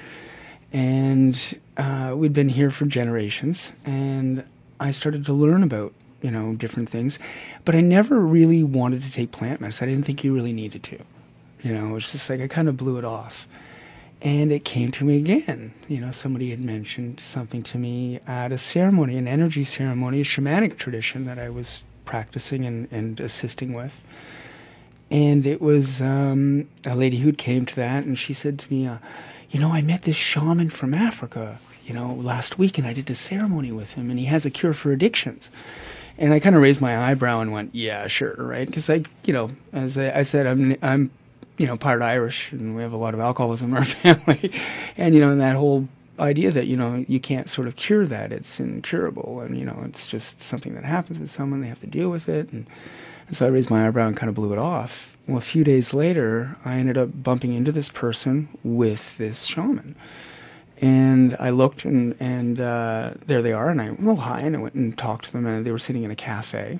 [0.72, 4.44] And uh, we'd been here for generations, and
[4.80, 7.18] I started to learn about you know different things,
[7.64, 9.88] but I never really wanted to take plant medicine.
[9.88, 10.98] I didn't think you really needed to.
[11.62, 13.48] You know, it's just like I kind of blew it off.
[14.20, 15.74] And it came to me again.
[15.86, 20.24] You know, somebody had mentioned something to me at a ceremony, an energy ceremony, a
[20.24, 24.00] shamanic tradition that I was practicing and, and assisting with.
[25.10, 28.86] And it was um, a lady who came to that, and she said to me,
[28.86, 28.98] uh,
[29.50, 33.08] You know, I met this shaman from Africa, you know, last week, and I did
[33.10, 35.50] a ceremony with him, and he has a cure for addictions.
[36.16, 39.32] And I kind of raised my eyebrow and went, "Yeah, sure, right?" Because I, you
[39.32, 41.10] know, as I, I, said, I'm, I'm,
[41.58, 43.84] you know, part Irish, and we have a lot of alcoholism in our
[44.16, 44.52] family,
[44.96, 48.06] and you know, and that whole idea that you know you can't sort of cure
[48.06, 51.80] that; it's incurable, and you know, it's just something that happens with someone; they have
[51.80, 52.66] to deal with it, and,
[53.28, 55.16] and so I raised my eyebrow and kind of blew it off.
[55.26, 59.96] Well, a few days later, I ended up bumping into this person with this shaman
[60.80, 63.70] and I looked, and, and uh, there they are.
[63.70, 64.40] And I, well, hi.
[64.40, 66.78] And I went and talked to them, and they were sitting in a cafe.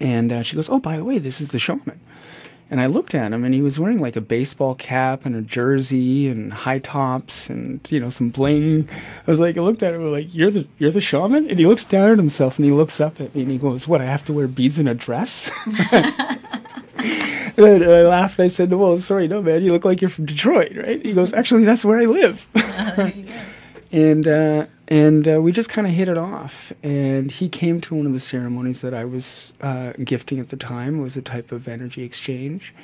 [0.00, 2.00] And uh, she goes, Oh, by the way, this is the shaman.
[2.74, 5.42] And I looked at him, and he was wearing like a baseball cap and a
[5.42, 8.88] jersey and high tops and you know some bling.
[9.24, 11.66] I was like, I looked at him, like, "You're the you're the shaman." And he
[11.66, 14.00] looks down at himself, and he looks up at me, and he goes, "What?
[14.00, 15.52] I have to wear beads in a dress?"
[15.92, 16.04] and
[17.64, 18.40] I laughed.
[18.40, 19.62] I said, "Well, sorry, no, man.
[19.62, 22.44] You look like you're from Detroit, right?" He goes, "Actually, that's where I live."
[23.94, 26.72] and uh, and uh, we just kind of hit it off.
[26.82, 30.56] And he came to one of the ceremonies that I was uh, gifting at the
[30.56, 30.98] time.
[30.98, 32.74] It was a type of energy exchange.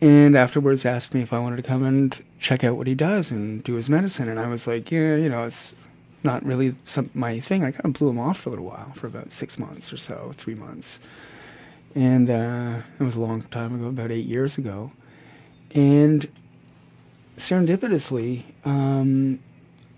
[0.00, 3.30] And afterwards, asked me if I wanted to come and check out what he does
[3.30, 4.28] and do his medicine.
[4.28, 5.74] And I was like, yeah, you know, it's
[6.22, 7.64] not really some, my thing.
[7.64, 9.96] I kind of blew him off for a little while, for about six months or
[9.96, 11.00] so, three months
[11.96, 14.92] and uh, it was a long time ago, about eight years ago.
[15.74, 16.28] And
[17.38, 19.40] serendipitously, um,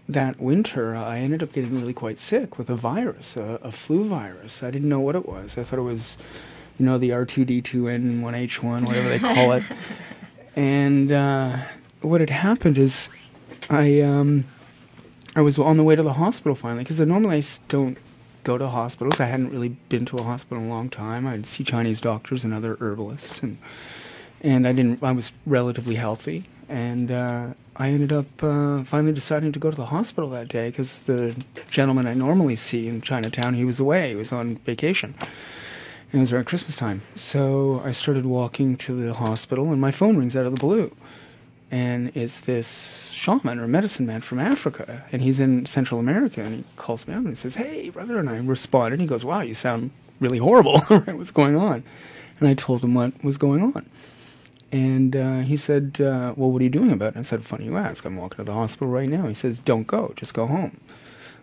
[0.09, 4.09] that winter, I ended up getting really quite sick with a virus, a, a, flu
[4.09, 4.63] virus.
[4.63, 5.59] I didn't know what it was.
[5.59, 6.17] I thought it was,
[6.79, 9.63] you know, the R2D2N1H1, whatever they call it.
[10.57, 11.59] and uh,
[12.01, 13.11] what had happened is,
[13.69, 14.45] I um,
[15.37, 17.99] I was on the way to the hospital finally because normally I don't
[18.45, 19.21] go to hospitals.
[19.21, 21.27] I hadn't really been to a hospital in a long time.
[21.27, 23.59] I'd see Chinese doctors and other herbalists, and
[24.41, 25.03] and I didn't.
[25.03, 29.77] I was relatively healthy, and uh, I ended up uh, finally deciding to go to
[29.77, 31.37] the hospital that day because the
[31.71, 34.11] gentleman I normally see in Chinatown he was away.
[34.11, 35.15] He was on vacation.
[36.11, 37.03] And it was around Christmas time.
[37.15, 40.97] So I started walking to the hospital, and my phone rings out of the blue
[41.71, 46.57] and it's this shaman or medicine man from Africa, and he's in Central America, and
[46.57, 49.25] he calls me up and he says, "Hey, brother," and I respond, and he goes,
[49.25, 50.81] "Wow, you sound really horrible.
[50.89, 51.83] What's going on?"
[52.41, 53.89] And I told him what was going on,
[54.73, 57.67] and uh, he said, uh, "Well, what are you doing about it?" I said, "Funny
[57.67, 58.05] you ask.
[58.05, 60.13] I'm walking to the hospital right now." He says, "Don't go.
[60.17, 60.81] Just go home.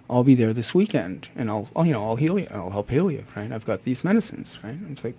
[0.10, 2.48] I'll be there this weekend, and I'll, I'll you know, I'll heal you.
[2.52, 3.26] I'll help heal you.
[3.36, 3.52] Right?
[3.52, 4.60] I've got these medicines.
[4.64, 5.16] Right?" I was like,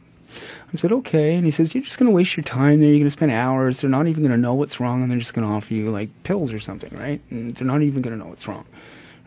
[0.72, 1.34] I said, okay.
[1.34, 2.88] And he says, you're just going to waste your time there.
[2.88, 3.80] You're going to spend hours.
[3.80, 5.90] They're not even going to know what's wrong, and they're just going to offer you
[5.90, 7.20] like pills or something, right?
[7.30, 8.64] And they're not even going to know what's wrong,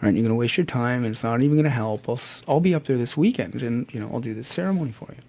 [0.01, 0.13] right?
[0.13, 2.07] You're going to waste your time, and it's not even going to help.
[2.07, 5.07] I'll, I'll be up there this weekend, and you know, I'll do this ceremony for
[5.09, 5.21] you.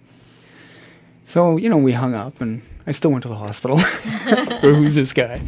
[1.25, 3.77] So you know, we hung up, and I still went to the hospital.
[4.59, 5.41] who's this guy?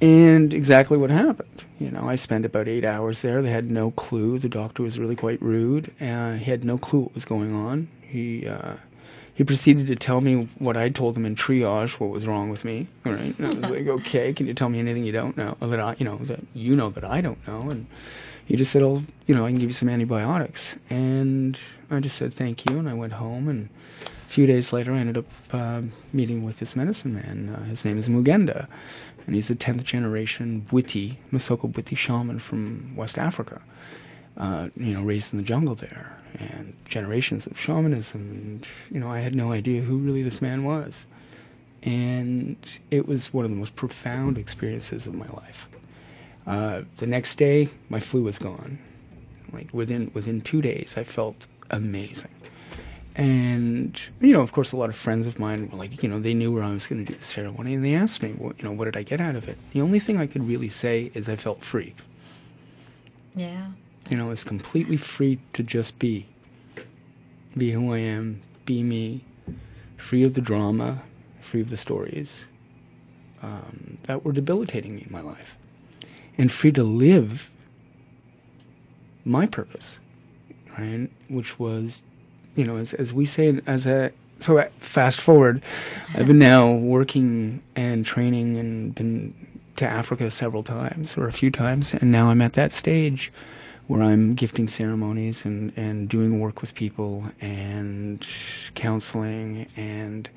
[0.00, 1.64] And exactly what happened.
[1.78, 3.42] You know, I spent about eight hours there.
[3.42, 4.38] They had no clue.
[4.38, 5.92] The doctor was really quite rude.
[6.00, 7.88] Uh, he had no clue what was going on.
[8.02, 8.76] He uh,
[9.40, 12.62] he proceeded to tell me what I told him in triage, what was wrong with
[12.62, 12.88] me.
[13.06, 15.56] All right, and I was like, okay, can you tell me anything you don't know
[15.60, 17.70] that I, you know, that you know that I don't know?
[17.70, 17.86] And
[18.44, 20.76] he just said, oh, you know, I can give you some antibiotics.
[20.90, 21.58] And
[21.90, 23.48] I just said thank you, and I went home.
[23.48, 23.70] And
[24.30, 27.48] few days later, I ended up uh, meeting with this medicine man.
[27.48, 28.68] Uh, his name is Moughenda,
[29.26, 33.60] and he's a tenth generation Bwiti, Missoko Bwiti shaman from West Africa.
[34.36, 38.20] Uh, you know, raised in the jungle there and generations of shamanism.
[38.20, 41.06] And, you know, I had no idea who really this man was.
[41.82, 42.56] And
[42.90, 45.68] it was one of the most profound experiences of my life.
[46.46, 48.78] Uh, the next day, my flu was gone.
[49.52, 52.30] Like within within two days, I felt amazing.
[53.16, 56.20] And you know, of course, a lot of friends of mine were like, you know,
[56.20, 58.52] they knew where I was going to do the ceremony, and they asked me, well,
[58.56, 59.58] you know, what did I get out of it?
[59.72, 61.94] The only thing I could really say is I felt free.
[63.34, 63.72] Yeah.
[64.08, 66.26] You know, was completely free to just be.
[67.56, 69.24] Be who I am, be me,
[69.96, 71.02] free of the drama,
[71.40, 72.46] free of the stories
[73.42, 75.56] um, that were debilitating me in my life,
[76.38, 77.50] and free to live
[79.24, 79.98] my purpose,
[80.78, 81.08] right?
[81.28, 82.02] Which was,
[82.56, 85.62] you know, as, as we say, as a so fast forward,
[86.14, 89.34] I've been now working and training and been
[89.76, 93.32] to Africa several times or a few times, and now I'm at that stage
[93.86, 98.26] where I'm gifting ceremonies and, and doing work with people and
[98.74, 100.28] counseling and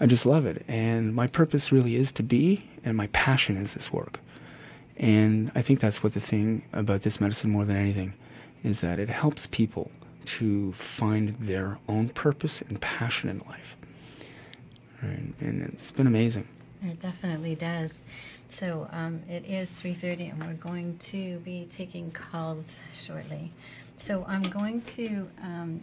[0.00, 0.64] I just love it.
[0.68, 4.20] And my purpose really is to be, and my passion is this work.
[4.96, 8.14] And I think that's what the thing about this medicine more than anything
[8.64, 9.90] is that it helps people
[10.36, 13.76] to find their own purpose and passion in life.
[15.00, 15.34] And
[15.72, 16.46] it's been amazing.
[16.82, 18.00] It definitely does.
[18.48, 23.52] So um, it is 3.30 and we're going to be taking calls shortly.
[23.96, 25.80] So I'm going to um,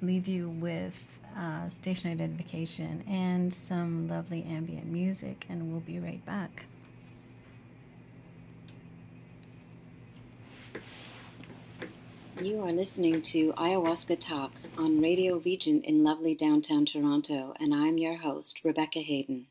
[0.00, 1.00] leave you with
[1.36, 6.64] uh, station identification and some lovely ambient music, and we'll be right back.
[12.40, 17.98] You are listening to Ayahuasca Talks on Radio Regent in lovely downtown Toronto, and I'm
[17.98, 19.48] your host, Rebecca Hayden.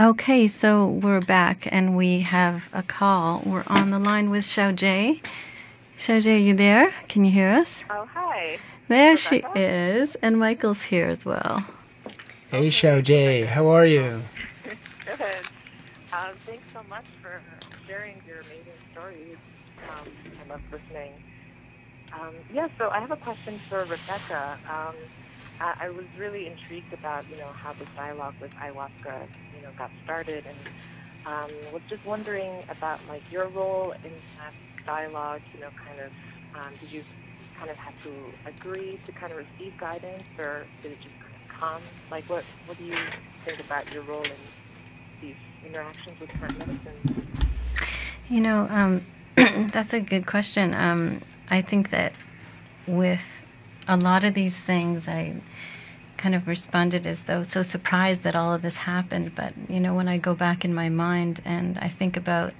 [0.00, 3.42] Okay, so we're back and we have a call.
[3.46, 5.22] We're on the line with Xiao Jie.
[5.96, 6.92] Xiao Jie, are you there?
[7.06, 7.84] Can you hear us?
[7.88, 8.58] Oh, hi.
[8.88, 9.52] There Rebecca?
[9.54, 11.64] she is, and Michael's here as well.
[12.50, 14.20] Hey, Xiao Jie, how are you?
[15.06, 15.20] Good.
[16.12, 17.40] Uh, thanks so much for
[17.86, 19.36] sharing your amazing stories.
[19.90, 20.08] Um,
[20.44, 21.12] I love listening.
[22.12, 24.58] Um, yeah, so I have a question for Rebecca.
[24.68, 24.96] Um,
[25.60, 29.70] I, I was really intrigued about, you know, how this dialogue with ayahuasca, you know,
[29.76, 30.56] got started, and
[31.26, 34.52] um, was just wondering about like your role in that
[34.86, 35.40] dialogue.
[35.54, 36.12] You know, kind of,
[36.60, 37.02] um, did you
[37.58, 38.10] kind of have to
[38.46, 41.82] agree to kind of receive guidance, or did it just kind of come?
[42.10, 42.96] Like, what what do you
[43.44, 44.32] think about your role in
[45.20, 47.26] these interactions with plant medicine?
[48.28, 49.06] You know, um,
[49.70, 50.74] that's a good question.
[50.74, 52.12] Um, I think that
[52.86, 53.43] with
[53.88, 55.40] a lot of these things I
[56.16, 59.34] kind of responded as though so surprised that all of this happened.
[59.34, 62.52] But, you know, when I go back in my mind and I think about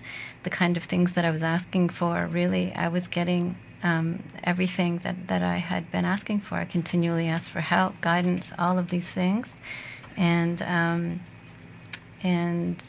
[0.43, 4.99] the kind of things that I was asking for, really, I was getting um, everything
[4.99, 6.57] that, that I had been asking for.
[6.57, 9.55] I continually asked for help, guidance, all of these things.
[10.17, 11.21] And, um,
[12.23, 12.83] and,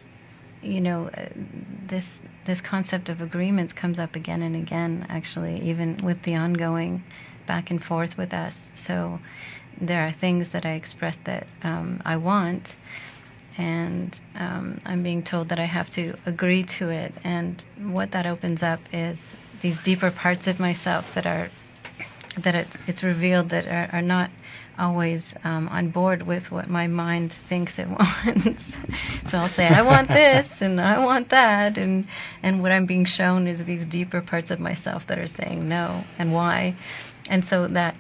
[0.62, 1.28] you know, uh,
[1.88, 5.06] this this concept of agreements comes up again and again.
[5.10, 7.04] Actually, even with the ongoing
[7.46, 8.72] back and forth with us.
[8.76, 9.20] So
[9.80, 12.78] there are things that I express that um, I want,
[13.58, 17.14] and um, I'm being told that I have to agree to it.
[17.24, 21.50] And what that opens up is these deeper parts of myself that are
[22.38, 24.30] that it's it's revealed that are, are not
[24.78, 27.88] always um, on board with what my mind thinks it
[28.26, 28.76] wants.
[29.26, 32.08] so I'll say I want this and I want that, and
[32.44, 36.04] and what I'm being shown is these deeper parts of myself that are saying no
[36.20, 36.76] and why,
[37.30, 37.98] and so that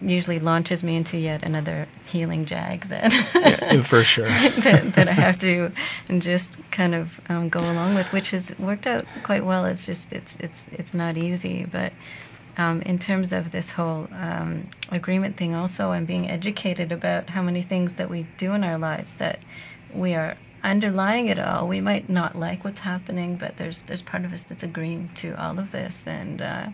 [0.00, 4.24] usually launches me into yet another healing jag that yeah, for sure
[4.60, 5.72] that, that, I have to
[6.18, 9.66] just kind of um, go along with, which has worked out quite well.
[9.66, 11.92] It's just it's it's it's not easy, but.
[12.56, 17.40] Um, in terms of this whole um, agreement thing, also, I'm being educated about how
[17.40, 19.38] many things that we do in our lives that
[19.94, 21.68] we are underlying it all.
[21.68, 25.40] We might not like what's happening, but there's there's part of us that's agreeing to
[25.40, 26.68] all of this, and uh,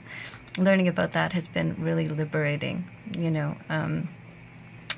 [0.59, 2.85] learning about that has been really liberating.
[3.17, 4.09] You know, um,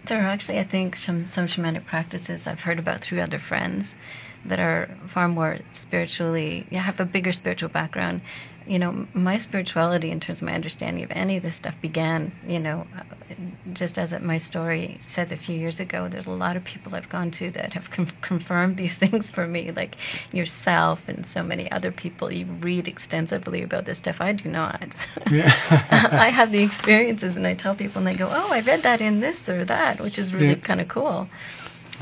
[0.06, 3.96] there are actually, I think, some, some shamanic practices I've heard about through other friends
[4.44, 8.20] that are far more spiritually, yeah, have a bigger spiritual background
[8.66, 12.32] you know, my spirituality in terms of my understanding of any of this stuff began,
[12.46, 13.34] you know, uh,
[13.72, 16.08] just as my story says a few years ago.
[16.08, 19.46] There's a lot of people I've gone to that have com- confirmed these things for
[19.46, 19.96] me, like
[20.32, 22.32] yourself and so many other people.
[22.32, 24.20] You read extensively about this stuff.
[24.20, 25.06] I do not.
[25.30, 25.52] Yeah.
[25.90, 29.00] I have the experiences, and I tell people, and they go, "Oh, I read that
[29.00, 30.54] in this or that," which is really yeah.
[30.54, 31.28] kind of cool.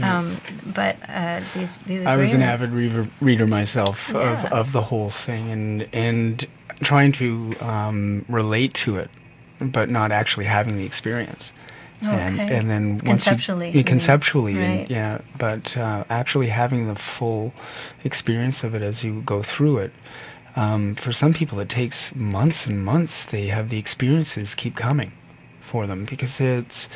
[0.02, 0.36] Um,
[0.66, 4.46] but uh, these these I was an avid reader, reader myself yeah.
[4.46, 6.46] of, of the whole thing, and and
[6.80, 9.10] trying to um, relate to it,
[9.60, 11.52] but not actually having the experience.
[12.02, 12.10] Okay.
[12.12, 14.62] And, and then once conceptually, you, yeah, conceptually, right.
[14.62, 17.54] and, yeah, but uh, actually having the full
[18.02, 19.92] experience of it as you go through it.
[20.56, 23.24] Um, for some people, it takes months and months.
[23.24, 25.12] They have the experiences keep coming
[25.60, 26.88] for them because it's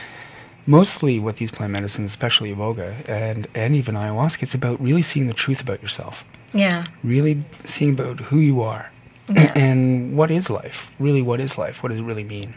[0.69, 5.27] mostly with these plant medicines, especially iboga and, and even ayahuasca, it's about really seeing
[5.27, 6.25] the truth about yourself.
[6.53, 6.85] Yeah.
[7.03, 8.91] Really seeing about who you are
[9.29, 9.53] yeah.
[9.57, 10.87] and what is life.
[10.99, 11.83] Really, what is life?
[11.83, 12.55] What does it really mean?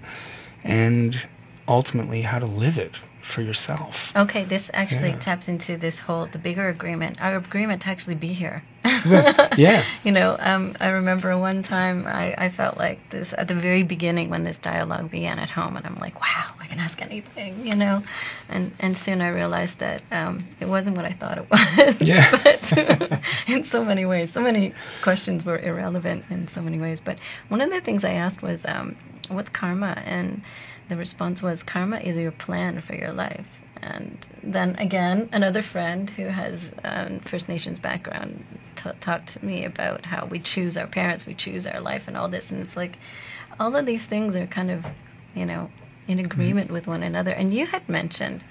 [0.64, 1.28] And
[1.68, 4.12] ultimately, how to live it for yourself.
[4.16, 5.20] Okay, this actually yeah.
[5.20, 7.22] taps into this whole the bigger agreement.
[7.22, 8.64] Our agreement to actually be here.
[9.06, 9.84] yeah.
[10.04, 13.84] You know, um, I remember one time I, I felt like this at the very
[13.84, 17.76] beginning when this dialogue began at home, and I'm like, wow, can ask anything, you
[17.76, 18.02] know,
[18.48, 22.02] and and soon I realized that um, it wasn't what I thought it was.
[22.02, 22.32] Yeah.
[22.44, 27.00] but in so many ways, so many questions were irrelevant in so many ways.
[27.00, 27.20] But
[27.50, 28.96] one of the things I asked was, um,
[29.28, 30.42] what's karma and
[30.88, 33.46] the response was karma is your plan for your life.
[33.82, 38.46] And then again, another friend who has um, First Nations background
[38.76, 42.16] t- talked to me about how we choose our parents, we choose our life, and
[42.16, 42.52] all this.
[42.52, 42.98] And it's like
[43.60, 44.86] all of these things are kind of,
[45.34, 45.70] you know,
[46.08, 46.74] in agreement mm-hmm.
[46.74, 47.32] with one another.
[47.32, 48.44] And you had mentioned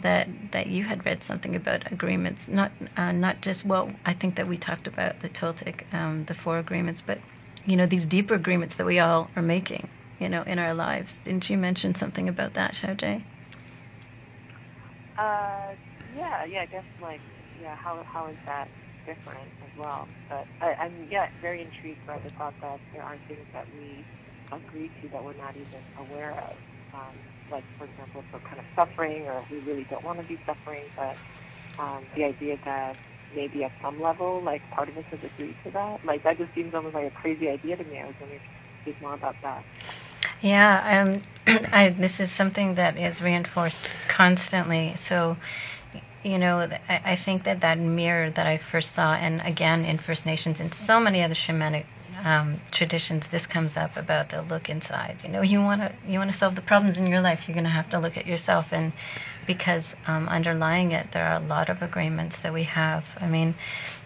[0.00, 3.90] that that you had read something about agreements, not uh, not just well.
[4.04, 7.18] I think that we talked about the Toltec, um, the four agreements, but
[7.66, 9.88] you know these deeper agreements that we all are making
[10.18, 11.18] you know, in our lives.
[11.18, 13.22] Didn't you mention something about that, Xiaojie?
[15.16, 15.74] Uh,
[16.16, 17.20] yeah, yeah, I guess like,
[17.60, 18.68] yeah, how how is that
[19.06, 20.08] different as well?
[20.28, 24.04] But I, I'm yeah very intrigued by the thought that there are things that we
[24.52, 26.56] agree to that we're not even aware of.
[26.98, 27.14] Um,
[27.50, 30.84] like for example, for kind of suffering, or we really don't want to be suffering,
[30.96, 31.16] but
[31.78, 32.96] um, the idea that
[33.34, 36.04] maybe at some level, like part of us has agreed to that.
[36.04, 38.00] Like that just seems almost like a crazy idea to me.
[38.00, 38.48] I was wondering if you
[38.84, 39.64] could speak more about that.
[40.40, 44.94] Yeah, um, I, this is something that is reinforced constantly.
[44.96, 45.36] So,
[46.22, 49.98] you know, I, I, think that that mirror that I first saw, and again in
[49.98, 51.86] First Nations and so many other shamanic
[52.24, 55.20] um, traditions, this comes up about the look inside.
[55.22, 57.54] You know, you want to you want to solve the problems in your life, you're
[57.54, 58.92] going to have to look at yourself, and
[59.46, 63.04] because um, underlying it, there are a lot of agreements that we have.
[63.20, 63.54] I mean,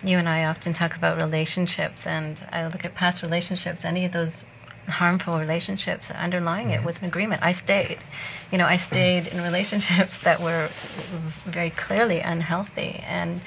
[0.04, 3.84] you and I often talk about relationships, and I look at past relationships.
[3.84, 4.46] Any of those
[4.88, 7.98] harmful relationships underlying it was an agreement i stayed
[8.50, 10.68] you know i stayed in relationships that were
[11.44, 13.40] very clearly unhealthy and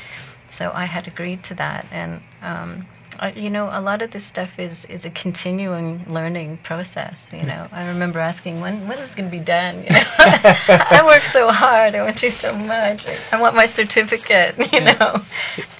[0.49, 2.87] so i had agreed to that and um,
[3.19, 7.31] uh, you know, a lot of this stuff is is a continuing learning process.
[7.33, 9.83] You know, I remember asking when when is this going to be done.
[9.85, 11.95] You know, I work so hard.
[11.95, 13.05] I went through so much.
[13.31, 14.55] I want my certificate.
[14.75, 15.21] You know,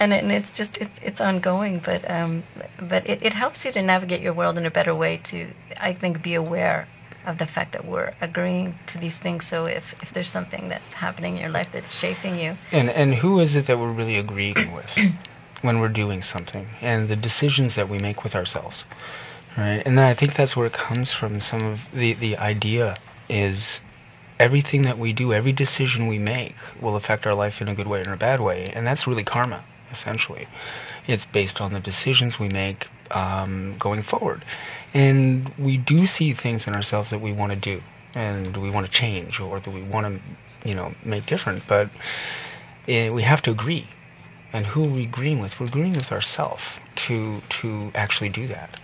[0.00, 1.80] and, it, and it's just it's it's ongoing.
[1.84, 2.44] But um,
[2.80, 5.18] but it, it helps you to navigate your world in a better way.
[5.24, 6.88] To I think be aware
[7.26, 9.46] of the fact that we're agreeing to these things.
[9.46, 13.14] So if, if there's something that's happening in your life that's shaping you, and and
[13.14, 14.96] who is it that we're really agreeing with?
[15.62, 18.84] when we're doing something and the decisions that we make with ourselves
[19.56, 22.96] right and then i think that's where it comes from some of the the idea
[23.28, 23.80] is
[24.38, 27.86] everything that we do every decision we make will affect our life in a good
[27.86, 30.46] way or a bad way and that's really karma essentially
[31.06, 34.44] it's based on the decisions we make um, going forward
[34.92, 37.82] and we do see things in ourselves that we want to do
[38.14, 41.62] and we want to change or that we want to, you know, make different.
[41.68, 41.90] But
[42.88, 43.88] eh, we have to agree.
[44.52, 45.58] And who are we agreeing with?
[45.60, 46.62] We're agreeing with ourselves
[46.96, 48.80] to to actually do that.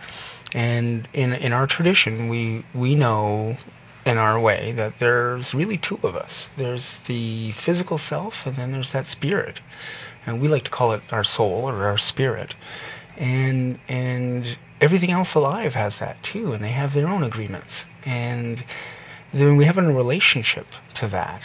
[0.54, 3.56] And in in our tradition, we we know
[4.04, 6.48] in our way that there's really two of us.
[6.56, 9.60] There's the physical self, and then there's that spirit,
[10.26, 12.54] and we like to call it our soul or our spirit.
[13.16, 17.84] And and everything else alive has that too, and they have their own agreements.
[18.04, 18.64] And
[19.32, 21.42] then we have a relationship to that.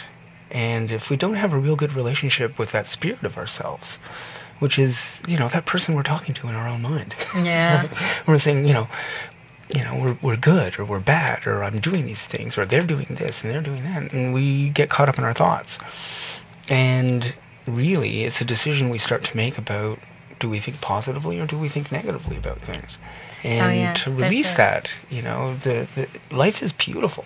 [0.50, 3.98] And if we don't have a real good relationship with that spirit of ourselves,
[4.58, 7.14] which is, you know, that person we're talking to in our own mind.
[7.36, 7.88] Yeah.
[8.26, 8.88] we're saying, you know,
[9.74, 12.82] you know, we're, we're good or we're bad or I'm doing these things or they're
[12.82, 14.12] doing this and they're doing that.
[14.12, 15.78] And we get caught up in our thoughts.
[16.68, 17.34] And
[17.66, 19.98] really, it's a decision we start to make about
[20.38, 22.98] do we think positively or do we think negatively about things?
[23.44, 23.92] Oh, and Oh, yeah.
[23.94, 27.24] to release that, you know, the, the life is beautiful,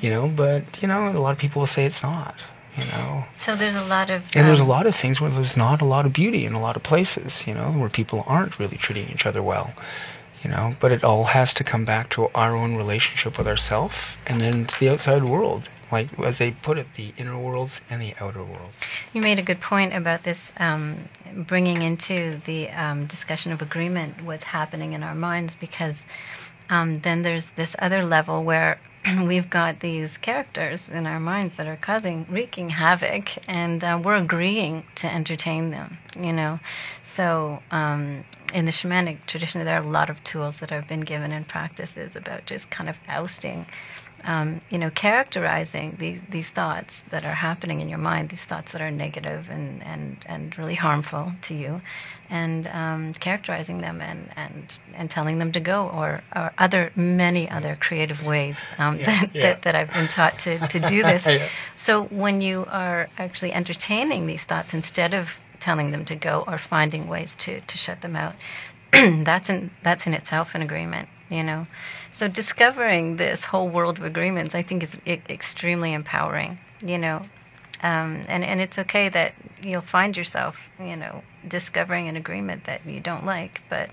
[0.00, 2.34] you know, but, you know, a lot of people will say it's not,
[2.78, 3.24] you know.
[3.36, 4.22] So there's a lot of.
[4.34, 6.54] And there's a um, lot of things where there's not a lot of beauty in
[6.54, 9.72] a lot of places, you know, where people aren't really treating each other well,
[10.42, 10.74] you know.
[10.80, 13.96] But it all has to come back to our own relationship with ourselves
[14.26, 15.68] and then to the outside world.
[15.92, 18.84] Like, as they put it, the inner worlds and the outer worlds.
[19.12, 24.24] You made a good point about this um, bringing into the um, discussion of agreement
[24.24, 26.08] what's happening in our minds because
[26.70, 28.80] um, then there's this other level where
[29.22, 34.16] we've got these characters in our minds that are causing, wreaking havoc, and uh, we're
[34.16, 36.58] agreeing to entertain them, you know.
[37.02, 41.00] So, um, in the shamanic tradition, there are a lot of tools that have been
[41.00, 43.66] given and practices about just kind of ousting
[44.26, 48.72] um, you know, characterizing these these thoughts that are happening in your mind, these thoughts
[48.72, 51.80] that are negative and and, and really harmful to you,
[52.28, 57.48] and um, characterizing them and, and and telling them to go, or or other many
[57.48, 59.42] other creative ways um, that, yeah.
[59.42, 61.26] that that I've been taught to to do this.
[61.36, 61.48] Yeah.
[61.74, 66.56] So when you are actually entertaining these thoughts instead of telling them to go or
[66.56, 68.34] finding ways to to shut them out,
[68.92, 71.66] that's in that's in itself an agreement you know
[72.16, 77.24] so discovering this whole world of agreements i think is e- extremely empowering you know?
[77.82, 82.86] Um, and and it's okay that you'll find yourself you know discovering an agreement that
[82.86, 83.90] you don't like but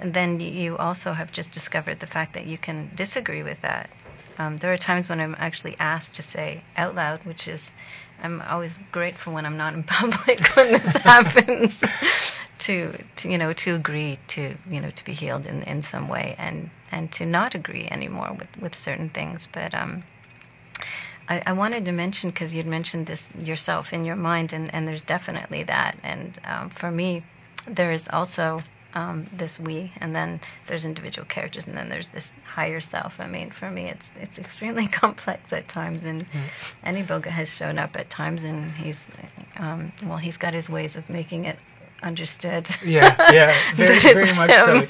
[0.00, 3.90] then you also have just discovered the fact that you can disagree with that.
[4.38, 7.72] Um, there are times when i'm actually asked to say out loud which is
[8.22, 11.82] i'm always grateful when i'm not in public when this happens
[12.58, 16.08] to, to you know to agree to you know to be healed in, in some
[16.08, 16.34] way.
[16.38, 20.02] And and to not agree anymore with, with certain things but um
[21.28, 24.88] I, I wanted to mention because you'd mentioned this yourself in your mind and, and
[24.88, 27.24] there's definitely that and um, for me
[27.66, 28.62] there's also
[28.94, 33.20] um, this we and then there's individual characters and then there's this higher self.
[33.20, 36.26] I mean for me it's it's extremely complex at times and
[36.82, 39.10] any boga has shown up at times and he's
[39.56, 41.58] um, well he's got his ways of making it
[42.02, 44.80] understood Yeah, yeah, very, very much so.
[44.80, 44.88] him.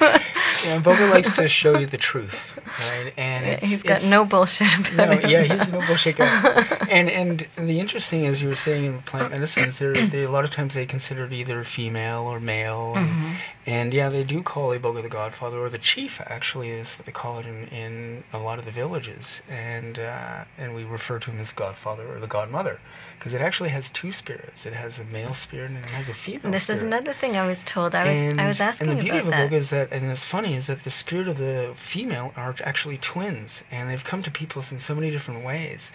[0.65, 3.13] Yeah, Boga likes to show you the truth, right?
[3.17, 4.97] And it's, he's got no bullshit about it.
[4.97, 5.31] No, him.
[5.31, 6.87] yeah, he's no bullshit guy.
[6.91, 10.31] and and the interesting, is you were saying in plant medicine, is there, there a
[10.31, 13.33] lot of times they consider it either female or male, and, Mm-hmm.
[13.67, 16.21] and yeah, they do call Iboga the Godfather or the Chief.
[16.27, 20.45] Actually, is what they call it in, in a lot of the villages, and uh,
[20.59, 22.81] and we refer to him as Godfather or the Godmother,
[23.19, 24.65] because it actually has two spirits.
[24.65, 26.53] It has a male spirit and it has a female.
[26.53, 27.95] This is another thing I was told.
[27.95, 29.11] I was I was asking about that.
[29.11, 29.51] and the beauty of.
[29.51, 32.99] Iboga is that, and it's funny, is that the spirit of the female are actually
[32.99, 35.91] twins, and they've come to people in so many different ways,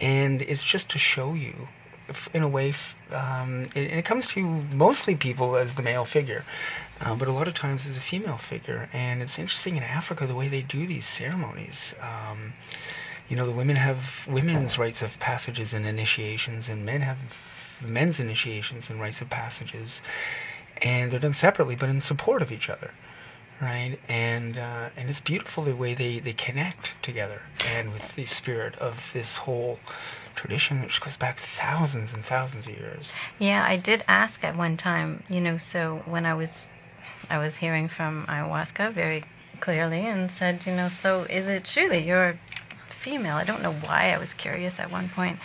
[0.00, 1.68] and it's just to show you,
[2.32, 2.72] in a way,
[3.12, 4.42] um, it, and it comes to
[4.72, 6.44] mostly people as the male figure,
[7.00, 10.26] uh, but a lot of times as a female figure, and it's interesting in Africa
[10.26, 11.94] the way they do these ceremonies.
[12.00, 12.54] Um,
[13.28, 17.18] you know, the women have women's rites of passages and initiations, and men have
[17.84, 20.00] men's initiations and rites of passages,
[20.82, 22.92] and they're done separately, but in support of each other,
[23.60, 23.98] right?
[24.08, 28.76] And uh, and it's beautiful the way they they connect together, and with the spirit
[28.76, 29.78] of this whole
[30.36, 33.12] tradition which goes back thousands and thousands of years.
[33.38, 36.66] Yeah, I did ask at one time, you know, so when I was
[37.28, 39.24] I was hearing from ayahuasca very
[39.60, 42.38] clearly and said, you know, so is it true that you're
[43.06, 43.36] female?
[43.36, 45.38] I don't know why I was curious at one point.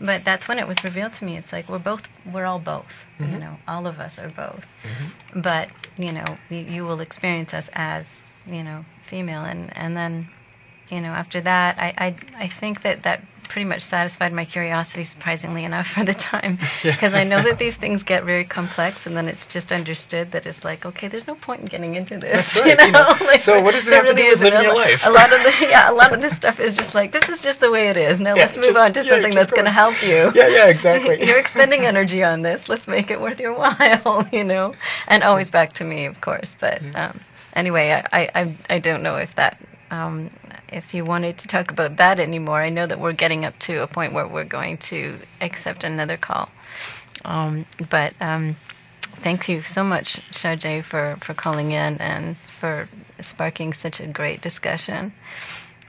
[0.00, 1.36] But that's when it was revealed to me.
[1.36, 3.04] It's like we're both, we're all both.
[3.20, 3.40] You mm-hmm.
[3.40, 4.66] know, all of us are both.
[4.82, 5.40] Mm-hmm.
[5.42, 10.28] But you know, you, you will experience us as you know female, and and then
[10.88, 13.22] you know after that, I I, I think that that
[13.52, 17.76] pretty much satisfied my curiosity, surprisingly enough, for the time, because I know that these
[17.76, 21.34] things get very complex, and then it's just understood that it's like, okay, there's no
[21.34, 22.54] point in getting into this.
[22.54, 23.08] That's right, You you know.
[23.10, 23.26] know?
[23.26, 25.06] Like, So what does it have to do with living your life?
[25.06, 27.40] A lot of the yeah, a lot of this stuff is just like this is
[27.40, 28.18] just the way it is.
[28.20, 30.32] Now Yeah, let's move just- on to yeah, something that's going to help you.
[30.34, 31.24] Yeah, yeah, exactly.
[31.26, 32.68] You're expending energy on this.
[32.70, 34.74] Let's make it worth your while, you know.
[35.08, 36.56] And always back to me, of course.
[36.58, 37.20] But um,
[37.54, 39.58] anyway, I, I- I don't know if that,
[39.92, 40.30] um,
[40.72, 42.62] if you wanted to talk about that anymore.
[42.62, 46.16] I know that we're getting up to a point where we're going to accept another
[46.16, 46.48] call.
[47.24, 48.56] Um, but um,
[49.02, 52.88] thank you so much, Xiao Jie, for, for calling in and for
[53.20, 55.12] sparking such a great discussion.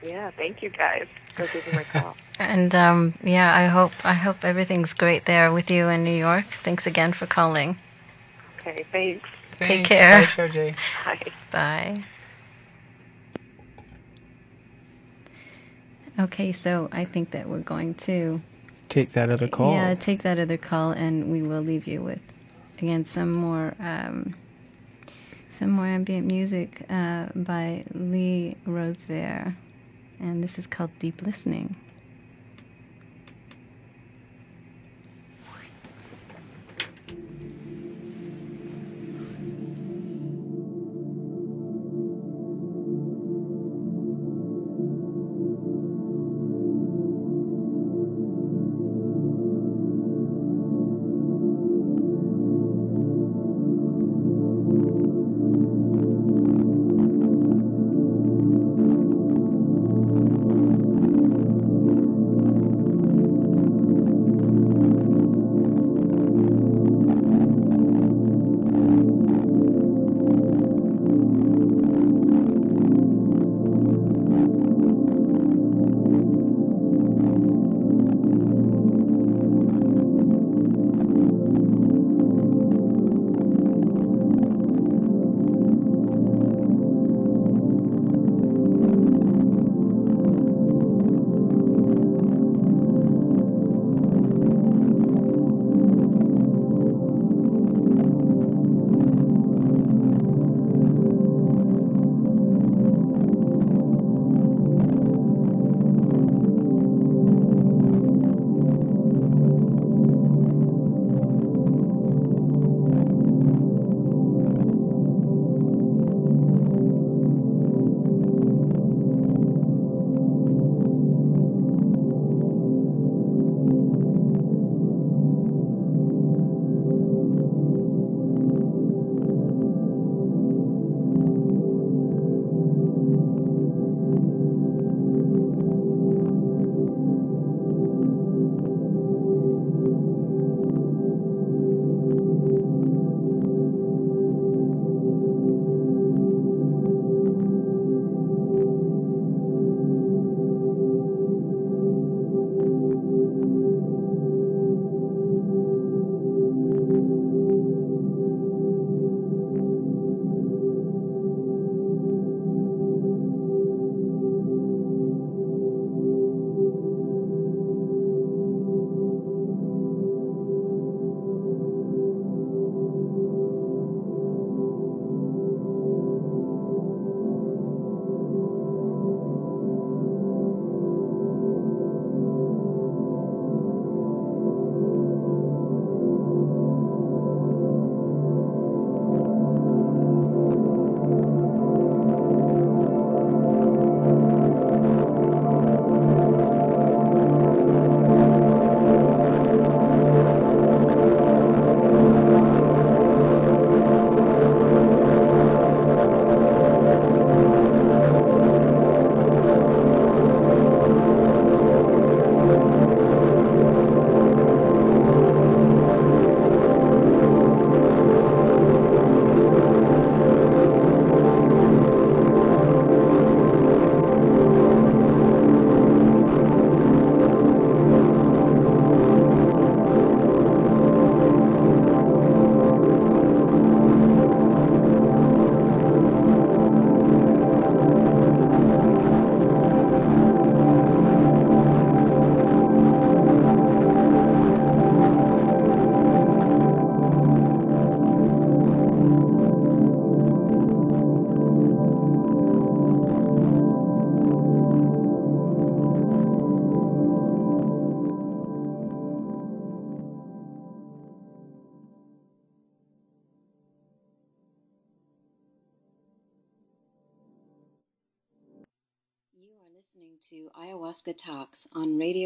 [0.02, 2.14] Yeah, thank you guys for taking my call.
[2.36, 6.46] And um, yeah, I hope I hope everything's great there with you in New York.
[6.46, 7.78] Thanks again for calling.
[8.58, 9.28] Okay, thanks.
[9.60, 10.26] Take care.
[11.04, 12.04] Bye, Bye.
[16.18, 18.40] Okay, so I think that we're going to
[18.88, 19.72] Take that other call.
[19.72, 22.22] yeah take that other call, and we will leave you with
[22.78, 24.34] again some more um,
[25.50, 29.56] some more ambient music uh, by Lee Rosevere,
[30.20, 31.76] and this is called Deep Listening.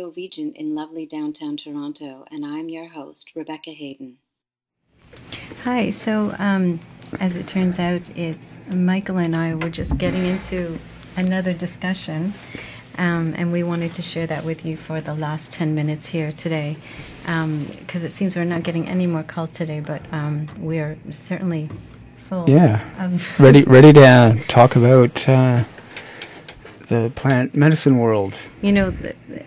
[0.09, 4.17] On Regent in lovely downtown Toronto, and I'm your host, Rebecca Hayden.
[5.65, 5.91] Hi.
[5.91, 6.81] So, um,
[7.21, 10.79] as it turns out, it's Michael and I were just getting into
[11.17, 12.33] another discussion,
[12.97, 16.33] um, and we wanted to share that with you for the last 10 minutes here
[16.33, 16.77] today.
[17.23, 20.97] Because um, it seems we're not getting any more calls today, but um, we are
[21.11, 21.69] certainly
[22.29, 22.49] full.
[22.49, 22.83] Yeah.
[23.39, 25.29] ready, ready to uh, talk about.
[25.29, 25.65] Uh,
[26.89, 28.35] the plant medicine world.
[28.63, 29.45] You know, th- th-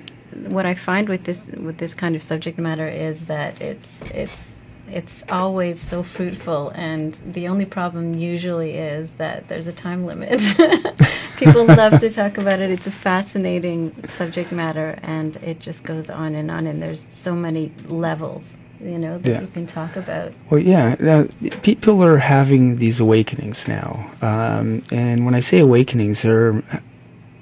[0.49, 4.55] what I find with this with this kind of subject matter is that it's it's
[4.89, 10.41] it's always so fruitful, and the only problem usually is that there's a time limit.
[11.37, 12.69] People love to talk about it.
[12.69, 16.67] It's a fascinating subject matter, and it just goes on and on.
[16.67, 19.41] And there's so many levels you know that yeah.
[19.41, 21.27] you can talk about well yeah uh,
[21.61, 26.63] people are having these awakenings now um, and when i say awakenings they're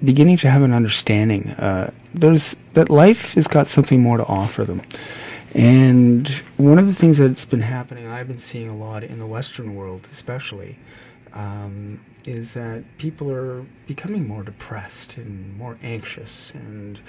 [0.03, 1.49] beginning to have an understanding.
[1.51, 4.81] Uh, there's that life has got something more to offer them.
[5.53, 9.25] And one of the things that's been happening, I've been seeing a lot in the
[9.25, 10.77] Western world, especially,
[11.33, 17.01] um, is that people are becoming more depressed and more anxious, and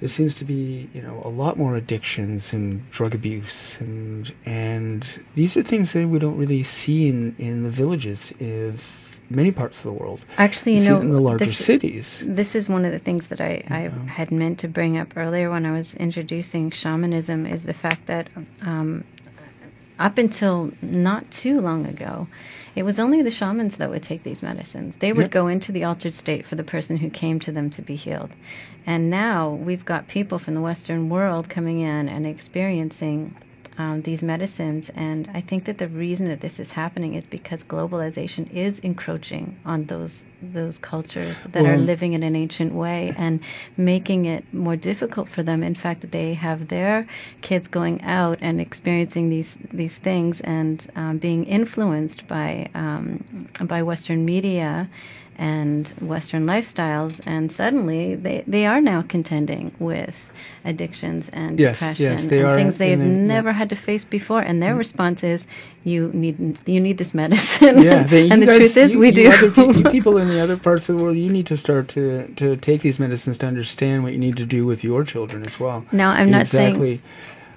[0.00, 5.20] there seems to be, you know, a lot more addictions and drug abuse, and and
[5.36, 9.01] these are things that we don't really see in in the villages if
[9.34, 10.24] many parts of the world.
[10.38, 12.24] Actually, you, know, in the larger this, cities.
[12.26, 15.50] This is one of the things that I, I had meant to bring up earlier
[15.50, 18.28] when I was introducing shamanism is the fact that
[18.62, 19.04] um,
[19.98, 22.28] up until not too long ago,
[22.74, 24.96] it was only the shamans that would take these medicines.
[24.96, 25.30] They would yep.
[25.30, 28.30] go into the altered state for the person who came to them to be healed.
[28.86, 33.36] And now we've got people from the Western world coming in and experiencing
[33.78, 34.90] um, these medicines.
[34.94, 39.58] And I think that the reason that this is happening is because globalization is encroaching
[39.64, 43.38] on those those cultures that well, are living in an ancient way and
[43.76, 45.62] making it more difficult for them.
[45.62, 47.06] In fact, they have their
[47.42, 53.82] kids going out and experiencing these these things and um, being influenced by um, by
[53.82, 54.90] Western media
[55.38, 60.30] and Western lifestyles, and suddenly they, they are now contending with
[60.64, 63.54] addictions and yes, depression yes, and are, things they've never yeah.
[63.54, 64.40] had to face before.
[64.40, 64.78] And their mm.
[64.78, 65.46] response is,
[65.84, 69.06] "You need you need this medicine." Yeah, they, and the guys, truth is, you, we
[69.08, 69.30] you do.
[69.30, 72.28] Other, you people in the other parts of the world, you need to start to
[72.34, 75.58] to take these medicines to understand what you need to do with your children as
[75.58, 75.84] well.
[75.92, 76.98] Now, I'm not exactly.
[76.98, 77.02] saying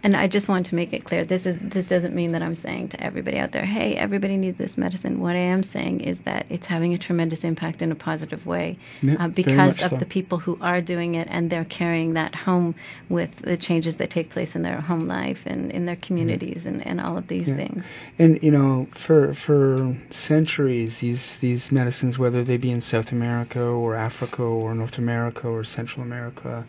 [0.06, 2.54] and I just want to make it clear this is this doesn't mean that I'm
[2.54, 5.20] saying to everybody out there, hey, everybody needs this medicine.
[5.20, 8.78] What I am saying is that it's having a tremendous impact in a positive way
[9.02, 9.98] yep, uh, because of so.
[9.98, 12.76] the people who are doing it and they're carrying that home
[13.10, 16.76] with the changes that take place in their home life and in their communities mm-hmm.
[16.76, 17.56] and, and all of these yeah.
[17.56, 17.84] things.
[18.20, 23.64] And you know, for for centuries, these these medicines, whether they be in South America
[23.64, 26.64] or Africa or North America or Central America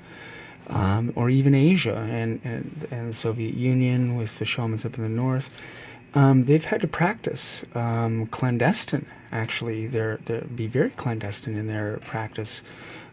[0.69, 5.03] um, or even Asia and, and, and the Soviet Union with the shamans up in
[5.03, 5.49] the north,
[6.14, 9.07] um, they've had to practice um, clandestine.
[9.33, 12.62] Actually, they're they be very clandestine in their practice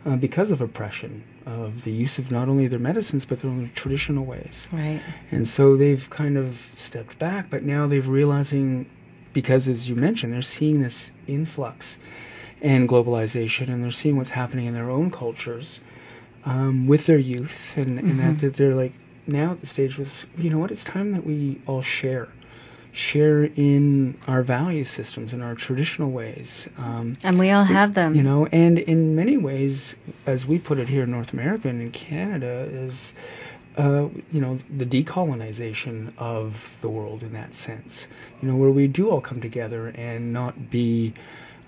[0.05, 3.69] uh, because of oppression of the use of not only their medicines but their own
[3.75, 4.69] traditional ways.
[4.71, 5.01] Right.
[5.31, 8.89] And so they've kind of stepped back, but now they're realizing,
[9.33, 11.97] because as you mentioned, they're seeing this influx
[12.61, 15.81] and globalization, and they're seeing what's happening in their own cultures
[16.45, 18.33] um, with their youth, and, and mm-hmm.
[18.35, 18.93] that they're like
[19.25, 22.29] now at the stage was you know what it's time that we all share
[22.93, 26.69] share in our value systems and our traditional ways.
[26.77, 28.15] Um, and we all have them.
[28.15, 29.95] You know, and in many ways,
[30.27, 33.15] as we put it here in North America and in Canada, is,
[33.77, 38.07] uh, you know, the decolonization of the world in that sense.
[38.41, 41.15] You know, where we do all come together and not be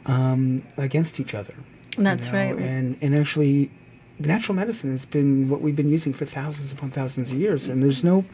[0.05, 1.55] um, against each other.
[1.97, 2.55] That's you know, right.
[2.55, 3.71] And, and actually
[4.19, 7.67] natural medicine has been what we've been using for thousands upon thousands of years.
[7.67, 8.25] And there's no,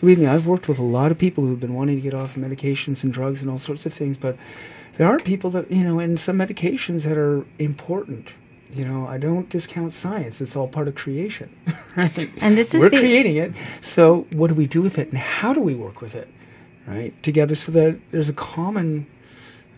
[0.00, 2.34] believe me, I've worked with a lot of people who've been wanting to get off
[2.34, 4.36] medications and drugs and all sorts of things, but
[4.96, 8.34] there are people that, you know, and some medications that are important.
[8.74, 10.40] You know, I don't discount science.
[10.40, 11.54] It's all part of creation.
[11.96, 12.30] Right?
[12.40, 13.52] And this is We're creating it.
[13.80, 16.28] So what do we do with it and how do we work with it?
[16.86, 17.20] Right?
[17.22, 19.06] Together so that there's a common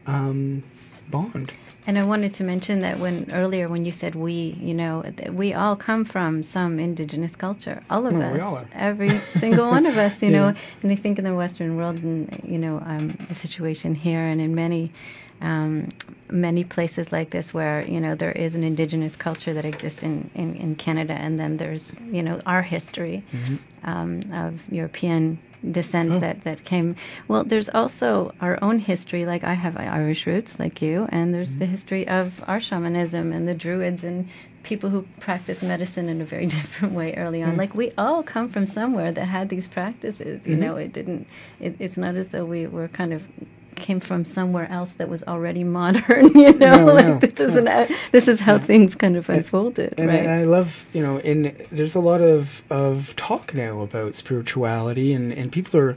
[0.06, 0.62] um,
[1.10, 1.52] bond.
[1.86, 5.52] And I wanted to mention that when earlier when you said we, you know, we
[5.52, 7.82] all come from some indigenous culture.
[7.90, 10.38] All of well, us, every single one of us, you yeah.
[10.38, 10.54] know.
[10.82, 14.40] And I think in the Western world, and you know, um, the situation here and
[14.40, 14.92] in many.
[15.40, 15.88] Um,
[16.30, 20.30] many places like this where you know there is an indigenous culture that exists in,
[20.34, 23.56] in, in Canada and then there's you know our history mm-hmm.
[23.82, 25.38] um, of European
[25.70, 26.18] descent Oh.
[26.18, 26.96] that that came.
[27.28, 29.24] Well, there's also our own history.
[29.26, 31.58] Like I have Irish roots, like you, and there's Mm-hmm.
[31.60, 34.28] the history of our shamanism and the Druids and
[34.62, 37.56] people who practice medicine in a very different way early on.
[37.56, 40.46] Like we all come from somewhere that had these practices.
[40.46, 40.62] You Mm-hmm.
[40.64, 41.26] know, it didn't.
[41.60, 43.28] It, it's not as though we were kind of
[43.76, 46.28] came from somewhere else that was already modern.
[46.34, 47.66] You know, No, like no, this is an
[48.12, 50.26] this is how things kind of unfolded, and right?
[50.26, 55.12] I, I love you know and there's a lot of of talk now about spirituality
[55.12, 55.96] and and people are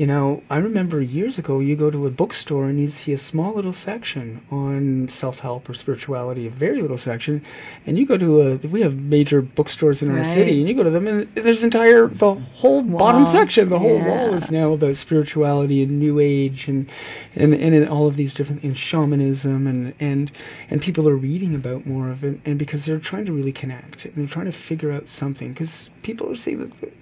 [0.00, 3.18] you know i remember years ago you go to a bookstore and you'd see a
[3.18, 7.42] small little section on self-help or spirituality a very little section
[7.84, 10.26] and you go to a we have major bookstores in our Right.
[10.26, 13.98] city and you go to them and there's entire the whole bottom section the whole
[13.98, 16.90] wall is now about spirituality and new age and
[17.36, 20.32] and and all of these different in shamanism and and
[20.70, 24.06] and people are reading about more of it and because they're trying to really connect
[24.06, 26.92] and they're trying to figure out something because people are seeing that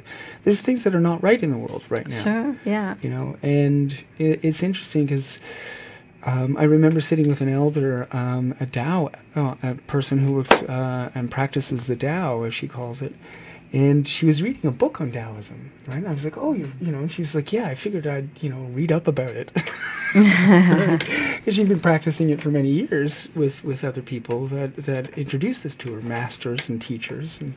[0.44, 2.94] there's things that are not right in the world right now Sure, yeah.
[3.02, 5.38] you know and it, it's interesting because
[6.24, 10.50] um, I remember sitting with an elder, um, a Tao, uh, a person who works
[10.52, 13.14] uh, and practices the Tao, as she calls it,
[13.72, 15.98] and she was reading a book on Taoism, right?
[15.98, 18.06] And I was like, "Oh, you, you know," and she was like, "Yeah, I figured
[18.06, 19.52] I'd, you know, read up about it,"
[20.12, 25.62] because she'd been practicing it for many years with with other people that that introduced
[25.62, 27.54] this to her, masters and teachers, and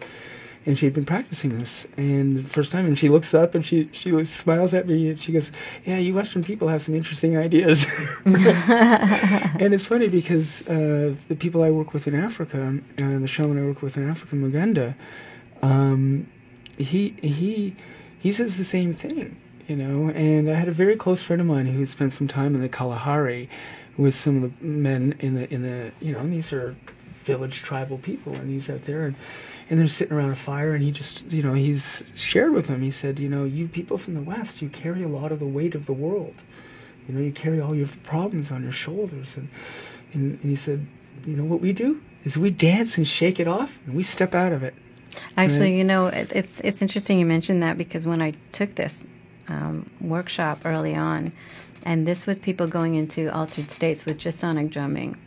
[0.66, 4.24] and she'd been practicing this and first time and she looks up and she she
[4.26, 5.52] smiles at me and she goes
[5.86, 7.86] yeah you western people have some interesting ideas.
[9.62, 13.62] And it's funny because uh, the people i work with in africa and the shaman
[13.62, 14.96] i work with in africa Moughenda
[15.62, 16.28] um,
[16.78, 17.76] he he
[18.20, 19.38] he says the same thing
[19.68, 20.10] you know?
[20.10, 22.70] And i had a very close friend of mine who spent some time in the
[22.70, 23.50] kalahari
[23.98, 26.76] with some of the men in the in the you know and these are
[27.24, 29.16] village tribal people and he's out there and
[29.72, 32.82] and they're sitting around a fire and he just you know he's shared with them
[32.82, 35.46] he said you know you people from the west you carry a lot of the
[35.48, 36.36] weight of the world
[37.08, 39.48] you know you carry all your problems on your shoulders and
[40.14, 40.86] and, and he said
[41.26, 44.36] you know what we do is we dance and shake it off and we step
[44.36, 44.76] out of it
[45.36, 45.78] Actually, Right.
[45.80, 49.08] you know, it, it's it's interesting you mentioned that because when I took this
[49.50, 51.34] um, workshop early on,
[51.86, 55.18] and this was people going into altered states with just sonic drumming.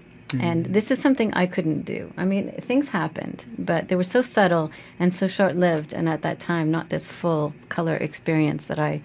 [0.41, 2.13] And this is something I couldn't do.
[2.17, 6.39] I mean, things happened, but they were so subtle and so short-lived, and at that
[6.41, 9.03] time, not this full color experience that I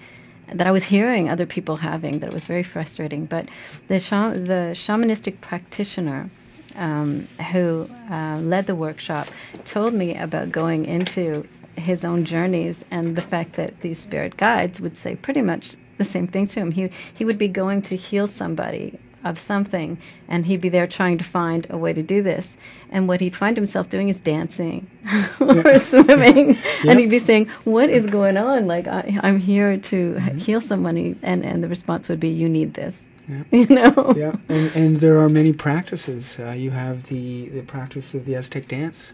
[0.51, 2.19] that I was hearing other people having.
[2.19, 3.25] That it was very frustrating.
[3.25, 3.47] But
[3.87, 6.29] the sha- the shamanistic practitioner
[6.75, 9.27] um, who uh, led the workshop
[9.65, 14.81] told me about going into his own journeys and the fact that these spirit guides
[14.81, 16.71] would say pretty much the same thing to him.
[16.71, 19.97] He he would be going to heal somebody of something
[20.27, 22.57] and he'd be there trying to find a way to do this.
[22.89, 24.89] And what he'd find himself doing is dancing
[25.39, 26.57] or swimming.
[26.87, 28.67] And he'd be saying what is going on?
[28.67, 31.15] Like I, i'm here to h heal somebody.
[31.21, 33.09] And and the response would be you need this.
[33.27, 33.43] Yeah.
[33.51, 34.13] you know?
[34.15, 34.35] Yeah.
[34.47, 36.39] And, and there are many practices.
[36.39, 39.13] Uh, you have the the practice of the aztec dance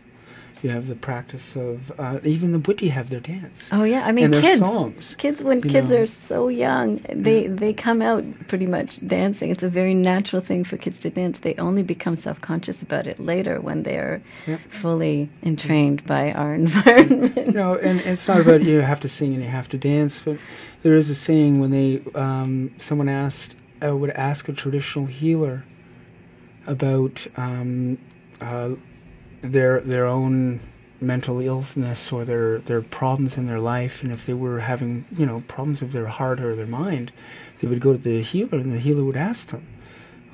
[0.66, 4.11] you have the practice of uh, even the Buddhi have their dance Oh yeah, I
[4.16, 4.59] mean and their kids.
[4.59, 5.99] songs Kids when kids know.
[6.01, 6.88] are so young,
[7.28, 9.47] they they come out pretty much dancing.
[9.53, 11.36] It's a very natural thing for kids to dance.
[11.47, 14.59] They only become self-conscious about it later when they're Yep.
[14.84, 15.18] fully
[15.51, 17.36] entrained by our environment.
[17.49, 20.13] you know, and it's not about you have to sing and you have to dance,
[20.28, 20.38] but
[20.84, 21.89] there is a saying when they
[22.26, 23.51] um, someone asked
[23.86, 25.57] uh, would ask a traditional healer
[26.68, 27.97] about um,
[28.41, 28.72] uh,
[29.51, 30.59] their their own
[31.01, 35.25] mental illness or their their problems in their life, and if they were having you
[35.25, 37.11] know problems of their heart or their mind,
[37.59, 39.65] they would go to the healer, and the healer would ask them.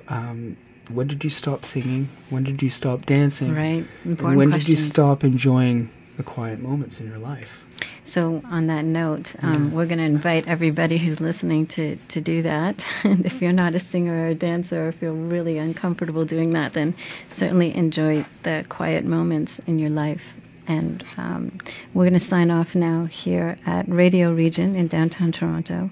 [0.07, 0.57] Um,
[0.89, 2.09] when did you stop singing?
[2.29, 3.55] When did you stop dancing?
[3.55, 3.85] right.
[4.03, 4.65] Important when questions.
[4.65, 7.65] did you stop enjoying the quiet moments in your life?
[8.11, 12.41] So, on that note, um, we're going to invite everybody who's listening to, to do
[12.41, 12.85] that.
[13.05, 16.73] And if you're not a singer or a dancer or feel really uncomfortable doing that,
[16.73, 16.93] then
[17.29, 20.33] certainly enjoy the quiet moments in your life.
[20.67, 21.57] And um,
[21.93, 25.89] we're going to sign off now here at Radio Regent in downtown Toronto.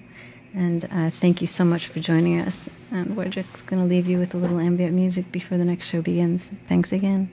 [0.52, 2.68] And uh, thank you so much for joining us.
[2.90, 5.86] And we're just going to leave you with a little ambient music before the next
[5.86, 6.50] show begins.
[6.68, 7.30] Thanks again.